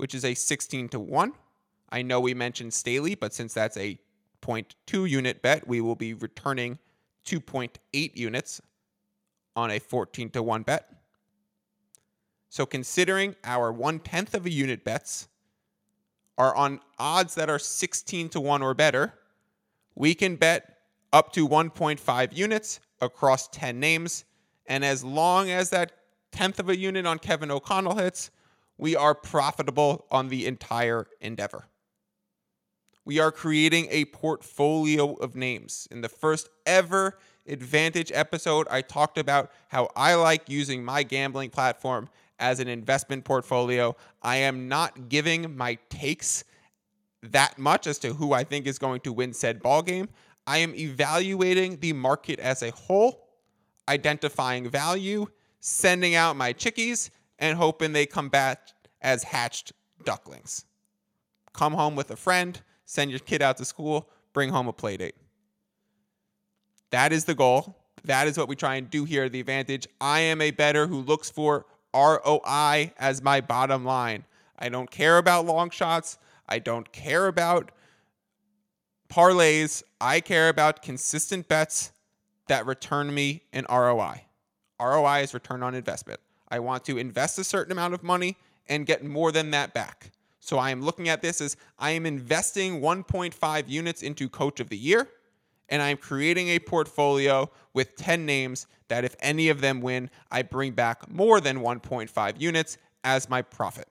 which 0.00 0.14
is 0.14 0.24
a 0.24 0.32
16 0.32 0.88
to 0.88 0.98
1. 0.98 1.34
I 1.90 2.00
know 2.00 2.20
we 2.20 2.32
mentioned 2.32 2.72
Staley, 2.72 3.14
but 3.14 3.34
since 3.34 3.52
that's 3.52 3.76
a 3.76 3.98
0.2 4.40 5.06
unit 5.06 5.42
bet, 5.42 5.68
we 5.68 5.82
will 5.82 5.94
be 5.94 6.14
returning 6.14 6.78
2.8 7.26 8.16
units 8.16 8.62
on 9.54 9.70
a 9.70 9.78
14 9.78 10.30
to 10.30 10.42
1 10.42 10.62
bet. 10.62 10.90
So, 12.48 12.64
considering 12.64 13.36
our 13.44 13.70
one 13.70 13.98
tenth 13.98 14.34
of 14.34 14.46
a 14.46 14.50
unit 14.50 14.84
bets 14.84 15.28
are 16.38 16.56
on 16.56 16.80
odds 16.98 17.34
that 17.34 17.50
are 17.50 17.58
16 17.58 18.30
to 18.30 18.40
1 18.40 18.62
or 18.62 18.72
better, 18.72 19.12
we 19.94 20.14
can 20.14 20.36
bet 20.36 20.78
up 21.12 21.30
to 21.34 21.46
1.5 21.46 22.34
units 22.34 22.80
across 23.02 23.48
10 23.48 23.78
names. 23.78 24.24
And 24.64 24.82
as 24.82 25.04
long 25.04 25.50
as 25.50 25.68
that 25.70 25.92
tenth 26.32 26.58
of 26.58 26.70
a 26.70 26.76
unit 26.76 27.04
on 27.04 27.18
Kevin 27.18 27.50
O'Connell 27.50 27.96
hits, 27.96 28.30
we 28.80 28.96
are 28.96 29.14
profitable 29.14 30.06
on 30.10 30.28
the 30.28 30.46
entire 30.46 31.06
endeavor. 31.20 31.66
We 33.04 33.18
are 33.18 33.30
creating 33.30 33.88
a 33.90 34.06
portfolio 34.06 35.14
of 35.14 35.36
names. 35.36 35.86
In 35.90 36.00
the 36.00 36.08
first 36.08 36.48
ever 36.64 37.18
Advantage 37.46 38.12
episode, 38.14 38.66
I 38.70 38.82
talked 38.82 39.18
about 39.18 39.50
how 39.68 39.90
I 39.96 40.14
like 40.14 40.48
using 40.48 40.84
my 40.84 41.02
gambling 41.02 41.50
platform 41.50 42.08
as 42.38 42.60
an 42.60 42.68
investment 42.68 43.24
portfolio. 43.24 43.96
I 44.22 44.36
am 44.36 44.68
not 44.68 45.08
giving 45.08 45.56
my 45.56 45.78
takes 45.88 46.44
that 47.22 47.58
much 47.58 47.86
as 47.86 47.98
to 47.98 48.14
who 48.14 48.32
I 48.32 48.44
think 48.44 48.66
is 48.66 48.78
going 48.78 49.00
to 49.00 49.12
win 49.12 49.32
said 49.32 49.62
ball 49.62 49.82
game. 49.82 50.08
I 50.46 50.58
am 50.58 50.74
evaluating 50.74 51.80
the 51.80 51.92
market 51.92 52.38
as 52.38 52.62
a 52.62 52.70
whole, 52.70 53.28
identifying 53.88 54.70
value, 54.70 55.26
sending 55.58 56.14
out 56.14 56.36
my 56.36 56.52
chickies, 56.52 57.10
and 57.40 57.56
hoping 57.56 57.92
they 57.92 58.06
come 58.06 58.28
back 58.28 58.68
as 59.00 59.24
hatched 59.24 59.72
ducklings. 60.04 60.66
Come 61.52 61.72
home 61.72 61.96
with 61.96 62.10
a 62.10 62.16
friend, 62.16 62.60
send 62.84 63.10
your 63.10 63.20
kid 63.20 63.42
out 63.42 63.56
to 63.56 63.64
school, 63.64 64.08
bring 64.32 64.50
home 64.50 64.68
a 64.68 64.72
play 64.72 64.96
date. 64.96 65.16
That 66.90 67.12
is 67.12 67.24
the 67.24 67.34
goal. 67.34 67.76
That 68.04 68.28
is 68.28 68.38
what 68.38 68.48
we 68.48 68.56
try 68.56 68.76
and 68.76 68.88
do 68.88 69.04
here 69.04 69.24
at 69.24 69.32
the 69.32 69.40
advantage. 69.40 69.86
I 70.00 70.20
am 70.20 70.40
a 70.40 70.50
bettor 70.50 70.86
who 70.86 71.00
looks 71.00 71.30
for 71.30 71.66
ROI 71.94 72.92
as 72.98 73.22
my 73.22 73.40
bottom 73.40 73.84
line. 73.84 74.24
I 74.58 74.68
don't 74.68 74.90
care 74.90 75.18
about 75.18 75.46
long 75.46 75.70
shots. 75.70 76.18
I 76.48 76.58
don't 76.58 76.90
care 76.92 77.26
about 77.26 77.72
parlays. 79.08 79.82
I 80.00 80.20
care 80.20 80.48
about 80.48 80.82
consistent 80.82 81.48
bets 81.48 81.92
that 82.48 82.66
return 82.66 83.12
me 83.14 83.42
an 83.52 83.66
ROI. 83.70 84.24
ROI 84.80 85.20
is 85.20 85.34
return 85.34 85.62
on 85.62 85.74
investment. 85.74 86.20
I 86.50 86.58
want 86.58 86.84
to 86.86 86.98
invest 86.98 87.38
a 87.38 87.44
certain 87.44 87.72
amount 87.72 87.94
of 87.94 88.02
money 88.02 88.36
and 88.68 88.86
get 88.86 89.04
more 89.04 89.32
than 89.32 89.50
that 89.52 89.74
back. 89.74 90.10
So 90.40 90.58
I 90.58 90.70
am 90.70 90.82
looking 90.82 91.08
at 91.08 91.22
this 91.22 91.40
as 91.40 91.56
I 91.78 91.90
am 91.90 92.06
investing 92.06 92.80
1.5 92.80 93.68
units 93.68 94.02
into 94.02 94.28
coach 94.28 94.60
of 94.60 94.68
the 94.68 94.76
year 94.76 95.08
and 95.70 95.80
I'm 95.80 95.96
creating 95.96 96.48
a 96.48 96.58
portfolio 96.58 97.48
with 97.72 97.96
10 97.96 98.26
names 98.26 98.66
that 98.88 99.04
if 99.04 99.14
any 99.20 99.48
of 99.48 99.60
them 99.60 99.80
win, 99.80 100.10
I 100.30 100.42
bring 100.42 100.72
back 100.72 101.08
more 101.08 101.40
than 101.40 101.60
1.5 101.60 102.40
units 102.40 102.76
as 103.04 103.30
my 103.30 103.40
profit. 103.40 103.86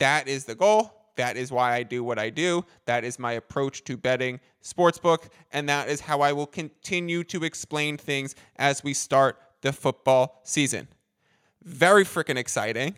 That 0.00 0.28
is 0.28 0.44
the 0.44 0.54
goal. 0.54 0.92
That 1.16 1.36
is 1.36 1.50
why 1.50 1.74
I 1.74 1.82
do 1.82 2.04
what 2.04 2.18
I 2.18 2.30
do. 2.30 2.64
That 2.84 3.04
is 3.04 3.18
my 3.18 3.32
approach 3.32 3.82
to 3.84 3.96
betting 3.96 4.38
sportsbook. 4.62 5.28
And 5.52 5.68
that 5.68 5.88
is 5.88 6.00
how 6.00 6.20
I 6.20 6.32
will 6.32 6.46
continue 6.46 7.24
to 7.24 7.44
explain 7.44 7.96
things 7.96 8.34
as 8.56 8.84
we 8.84 8.94
start 8.94 9.38
the 9.60 9.72
football 9.72 10.40
season. 10.44 10.88
Very 11.62 12.04
freaking 12.04 12.36
exciting. 12.36 12.96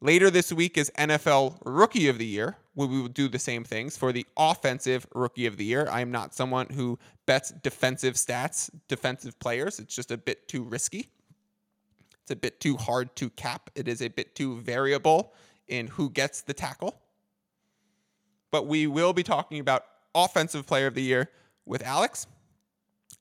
Later 0.00 0.30
this 0.30 0.52
week 0.52 0.76
is 0.76 0.90
NFL 0.98 1.58
Rookie 1.64 2.08
of 2.08 2.18
the 2.18 2.26
Year, 2.26 2.56
where 2.74 2.88
we 2.88 3.00
will 3.00 3.08
do 3.08 3.28
the 3.28 3.38
same 3.38 3.64
things 3.64 3.96
for 3.96 4.12
the 4.12 4.26
offensive 4.36 5.06
Rookie 5.14 5.46
of 5.46 5.56
the 5.56 5.64
Year. 5.64 5.88
I 5.90 6.00
am 6.00 6.10
not 6.10 6.34
someone 6.34 6.66
who 6.68 6.98
bets 7.26 7.52
defensive 7.62 8.14
stats, 8.14 8.70
defensive 8.88 9.38
players. 9.38 9.78
It's 9.78 9.94
just 9.94 10.10
a 10.10 10.18
bit 10.18 10.46
too 10.46 10.62
risky. 10.62 11.08
It's 12.20 12.30
a 12.30 12.36
bit 12.36 12.60
too 12.60 12.76
hard 12.76 13.14
to 13.16 13.30
cap. 13.30 13.70
It 13.74 13.88
is 13.88 14.02
a 14.02 14.08
bit 14.08 14.34
too 14.34 14.60
variable 14.60 15.34
in 15.68 15.86
who 15.86 16.10
gets 16.10 16.42
the 16.42 16.54
tackle. 16.54 17.00
But 18.50 18.66
we 18.66 18.86
will 18.86 19.12
be 19.12 19.22
talking 19.22 19.58
about 19.58 19.84
Offensive 20.14 20.66
Player 20.66 20.86
of 20.86 20.94
the 20.94 21.02
Year 21.02 21.30
with 21.66 21.82
Alex. 21.82 22.26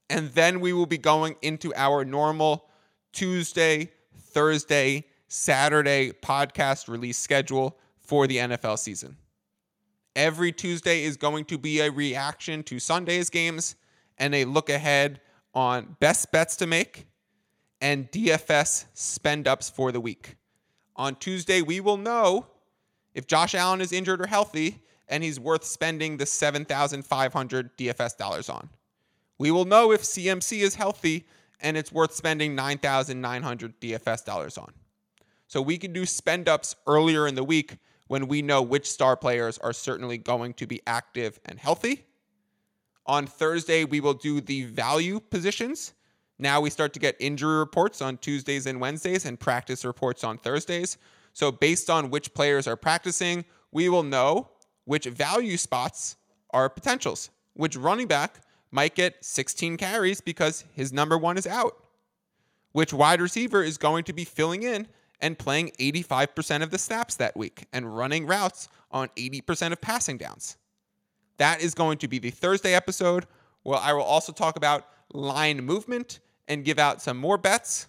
And 0.09 0.31
then 0.31 0.59
we 0.59 0.73
will 0.73 0.85
be 0.85 0.97
going 0.97 1.35
into 1.41 1.73
our 1.75 2.05
normal 2.05 2.65
Tuesday, 3.13 3.91
Thursday, 4.17 5.05
Saturday 5.27 6.11
podcast 6.11 6.87
release 6.87 7.17
schedule 7.17 7.77
for 7.97 8.27
the 8.27 8.37
NFL 8.37 8.77
season. 8.77 9.17
Every 10.15 10.51
Tuesday 10.51 11.03
is 11.03 11.17
going 11.17 11.45
to 11.45 11.57
be 11.57 11.79
a 11.79 11.91
reaction 11.91 12.61
to 12.63 12.79
Sunday's 12.79 13.29
games 13.29 13.75
and 14.17 14.35
a 14.35 14.45
look 14.45 14.69
ahead 14.69 15.21
on 15.55 15.95
best 15.99 16.31
bets 16.31 16.55
to 16.57 16.67
make 16.67 17.07
and 17.81 18.09
DFS 18.11 18.85
spend 18.93 19.47
ups 19.47 19.69
for 19.69 19.91
the 19.91 19.99
week. 19.99 20.35
On 20.95 21.15
Tuesday, 21.15 21.61
we 21.61 21.79
will 21.79 21.97
know 21.97 22.47
if 23.13 23.27
Josh 23.27 23.55
Allen 23.55 23.81
is 23.81 23.91
injured 23.91 24.21
or 24.21 24.27
healthy 24.27 24.79
and 25.07 25.23
he's 25.23 25.39
worth 25.39 25.63
spending 25.63 26.17
the 26.17 26.25
7,500 26.25 27.77
DFS 27.77 28.17
dollars 28.17 28.49
on. 28.49 28.69
We 29.43 29.51
will 29.51 29.65
know 29.65 29.91
if 29.91 30.03
CMC 30.03 30.59
is 30.59 30.75
healthy 30.75 31.25
and 31.59 31.75
it's 31.75 31.91
worth 31.91 32.13
spending 32.13 32.55
9,900 32.55 33.77
DFS 33.81 34.23
dollars 34.23 34.57
on. 34.57 34.71
So 35.47 35.61
we 35.61 35.77
can 35.77 35.91
do 35.91 36.05
spend 36.05 36.47
ups 36.47 36.77
earlier 36.87 37.27
in 37.27 37.35
the 37.35 37.43
week 37.43 37.75
when 38.07 38.29
we 38.29 38.41
know 38.41 38.61
which 38.61 38.89
star 38.89 39.17
players 39.17 39.57
are 39.57 39.73
certainly 39.73 40.17
going 40.17 40.53
to 40.53 40.65
be 40.65 40.79
active 40.87 41.41
and 41.43 41.59
healthy. 41.59 42.05
On 43.05 43.27
Thursday, 43.27 43.83
we 43.83 43.99
will 43.99 44.13
do 44.13 44.39
the 44.39 44.63
value 44.63 45.19
positions. 45.19 45.93
Now 46.39 46.61
we 46.61 46.69
start 46.69 46.93
to 46.93 46.99
get 47.01 47.17
injury 47.19 47.57
reports 47.57 48.01
on 48.01 48.19
Tuesdays 48.19 48.65
and 48.65 48.79
Wednesdays 48.79 49.25
and 49.25 49.37
practice 49.37 49.83
reports 49.83 50.23
on 50.23 50.37
Thursdays. 50.37 50.97
So, 51.33 51.51
based 51.51 51.89
on 51.89 52.11
which 52.11 52.33
players 52.33 52.65
are 52.65 52.77
practicing, 52.77 53.43
we 53.73 53.89
will 53.89 54.03
know 54.03 54.51
which 54.85 55.03
value 55.03 55.57
spots 55.57 56.15
are 56.51 56.69
potentials, 56.69 57.29
which 57.55 57.75
running 57.75 58.07
back 58.07 58.39
might 58.73 58.95
get 58.95 59.23
16 59.23 59.77
carries 59.77 60.19
because 60.19 60.65
his 60.73 60.91
number 60.91 61.15
one 61.15 61.37
is 61.37 61.45
out, 61.45 61.77
which 62.71 62.91
wide 62.91 63.21
receiver 63.21 63.63
is 63.63 63.77
going 63.77 64.03
to 64.05 64.13
be 64.13 64.25
filling 64.25 64.63
in 64.63 64.87
and 65.21 65.37
playing 65.37 65.71
85% 65.79 66.63
of 66.63 66.71
the 66.71 66.79
snaps 66.79 67.15
that 67.15 67.37
week 67.37 67.67
and 67.71 67.95
running 67.95 68.25
routes 68.25 68.67
on 68.91 69.09
80% 69.15 69.71
of 69.71 69.79
passing 69.79 70.17
downs. 70.17 70.57
That 71.37 71.61
is 71.61 71.75
going 71.75 71.99
to 71.99 72.07
be 72.07 72.17
the 72.17 72.31
Thursday 72.31 72.73
episode 72.73 73.27
where 73.61 73.79
I 73.79 73.93
will 73.93 74.01
also 74.01 74.31
talk 74.31 74.57
about 74.57 74.87
line 75.13 75.63
movement 75.63 76.19
and 76.47 76.65
give 76.65 76.79
out 76.79 76.99
some 76.99 77.17
more 77.17 77.37
bets. 77.37 77.87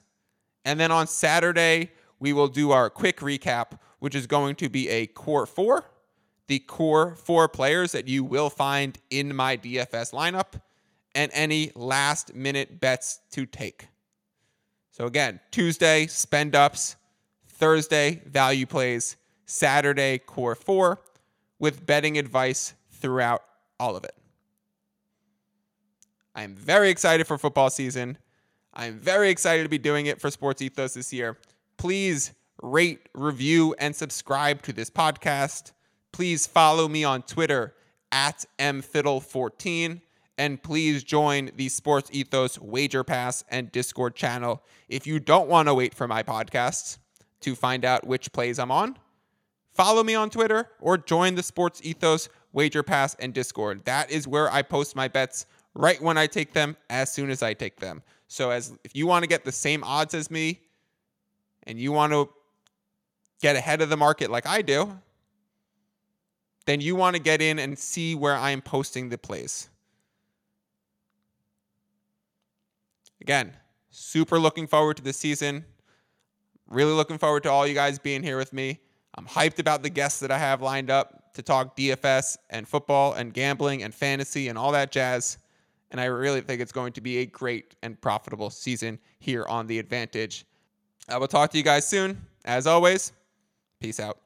And 0.66 0.79
then 0.79 0.92
on 0.92 1.07
Saturday, 1.07 1.92
we 2.20 2.35
will 2.35 2.49
do 2.49 2.73
our 2.73 2.90
quick 2.90 3.20
recap, 3.20 3.79
which 4.01 4.14
is 4.14 4.27
going 4.27 4.55
to 4.57 4.68
be 4.68 4.88
a 4.90 5.07
core 5.07 5.47
four, 5.47 5.90
the 6.47 6.59
core 6.59 7.14
four 7.14 7.49
players 7.49 7.92
that 7.92 8.07
you 8.07 8.23
will 8.23 8.51
find 8.51 8.99
in 9.09 9.35
my 9.35 9.57
DFS 9.57 10.12
lineup, 10.12 10.61
and 11.14 11.31
any 11.35 11.72
last 11.74 12.35
minute 12.35 12.81
bets 12.81 13.20
to 13.33 13.46
take. 13.46 13.88
So 14.90 15.07
again, 15.07 15.40
Tuesday, 15.50 16.07
spend 16.07 16.55
ups. 16.55 16.96
Thursday, 17.55 18.20
value 18.27 18.66
plays, 18.66 19.16
Saturday, 19.46 20.18
core 20.18 20.57
four, 20.57 21.00
with 21.59 21.87
betting 21.87 22.18
advice 22.18 22.74
throughout 22.90 23.42
all 23.79 23.96
of 23.96 24.05
it. 24.05 24.14
I 26.35 26.42
am 26.42 26.57
very 26.57 26.90
excited 26.90 27.27
for 27.27 27.38
football 27.38 27.70
season. 27.70 28.18
I 28.74 28.87
am 28.87 28.98
very 28.98 29.31
excited 29.31 29.62
to 29.62 29.68
be 29.68 29.79
doing 29.79 30.07
it 30.07 30.20
for 30.20 30.31
Sports 30.31 30.62
Ethos 30.62 30.94
this 30.94 31.12
year. 31.12 31.38
Please 31.77 32.33
rate, 32.61 33.09
review, 33.14 33.74
and 33.79 33.94
subscribe 33.94 34.62
to 34.62 34.72
this 34.72 34.90
podcast. 34.90 35.72
Please 36.11 36.46
follow 36.46 36.88
me 36.88 37.05
on 37.05 37.22
Twitter 37.22 37.74
at 38.11 38.44
mfiddle14. 38.59 40.00
And 40.37 40.61
please 40.62 41.05
join 41.05 41.51
the 41.57 41.68
Sports 41.68 42.11
Ethos 42.12 42.59
Wager 42.59 43.05
Pass 43.05 43.44
and 43.49 43.70
Discord 43.70 44.16
channel 44.16 44.62
if 44.88 45.07
you 45.07 45.20
don't 45.20 45.49
want 45.49 45.68
to 45.68 45.75
wait 45.75 45.94
for 45.94 46.09
my 46.09 46.23
podcasts 46.23 46.99
to 47.40 47.55
find 47.55 47.85
out 47.85 48.07
which 48.07 48.33
plays 48.33 48.59
I'm 48.59 48.70
on. 48.70 48.97
Follow 49.73 50.03
me 50.03 50.14
on 50.14 50.31
Twitter 50.31 50.70
or 50.81 50.99
join 50.99 51.35
the 51.35 51.42
Sports 51.42 51.81
Ethos 51.85 52.29
Wager 52.53 52.83
Pass 52.83 53.14
and 53.18 53.33
Discord. 53.33 53.85
That 53.85 54.11
is 54.11 54.27
where 54.27 54.51
I 54.51 54.62
post 54.62 54.97
my 54.97 55.09
bets 55.09 55.47
right 55.75 56.01
when 56.01 56.16
I 56.16 56.27
take 56.27 56.53
them, 56.53 56.77
as 56.88 57.12
soon 57.12 57.31
as 57.31 57.42
I 57.42 57.55
take 57.55 57.81
them. 57.81 58.03
So 58.29 58.51
as 58.51 58.77
if 58.85 58.94
you 58.94 59.07
want 59.07 59.25
to 59.25 59.29
get 59.29 59.44
the 59.44 59.53
same 59.53 59.85
odds 59.85 60.14
as 60.14 60.31
me 60.31 60.61
and 61.64 61.79
you 61.79 61.92
want 61.92 62.12
to 62.12 62.29
get 63.40 63.57
ahead 63.57 63.83
of 63.83 63.88
the 63.88 63.97
market 63.97 64.31
like 64.31 64.47
I 64.47 64.62
do, 64.62 64.99
then 66.66 66.81
you 66.81 66.97
want 66.97 67.16
to 67.16 67.23
get 67.23 67.42
in 67.42 67.59
and 67.59 67.79
see 67.79 68.14
where 68.14 68.37
I'm 68.37 68.62
posting 68.62 69.09
the 69.09 69.18
plays. 69.18 69.68
Again, 73.24 73.56
super 73.88 74.38
looking 74.38 74.66
forward 74.66 74.98
to 74.98 75.02
the 75.02 75.14
season. 75.14 75.64
Really 76.68 76.92
looking 76.92 77.16
forward 77.16 77.42
to 77.44 77.50
all 77.50 77.66
you 77.66 77.72
guys 77.72 77.98
being 77.98 78.22
here 78.22 78.37
with 78.37 78.52
me. 78.52 78.80
I'm 79.14 79.24
hyped 79.26 79.58
about 79.58 79.82
the 79.82 79.88
guests 79.88 80.20
that 80.20 80.30
I 80.30 80.37
have 80.37 80.60
lined 80.60 80.90
up 80.90 81.32
to 81.32 81.42
talk 81.42 81.74
DFS 81.74 82.37
and 82.50 82.68
football 82.68 83.14
and 83.14 83.32
gambling 83.32 83.82
and 83.82 83.94
fantasy 83.94 84.48
and 84.48 84.58
all 84.58 84.72
that 84.72 84.92
jazz. 84.92 85.38
And 85.90 85.98
I 85.98 86.04
really 86.04 86.42
think 86.42 86.60
it's 86.60 86.70
going 86.70 86.92
to 86.92 87.00
be 87.00 87.18
a 87.18 87.26
great 87.26 87.76
and 87.82 87.98
profitable 87.98 88.50
season 88.50 88.98
here 89.20 89.46
on 89.48 89.66
The 89.66 89.78
Advantage. 89.78 90.44
I 91.08 91.16
will 91.16 91.26
talk 91.26 91.50
to 91.52 91.56
you 91.56 91.64
guys 91.64 91.88
soon. 91.88 92.26
As 92.44 92.66
always, 92.66 93.14
peace 93.80 94.00
out. 94.00 94.23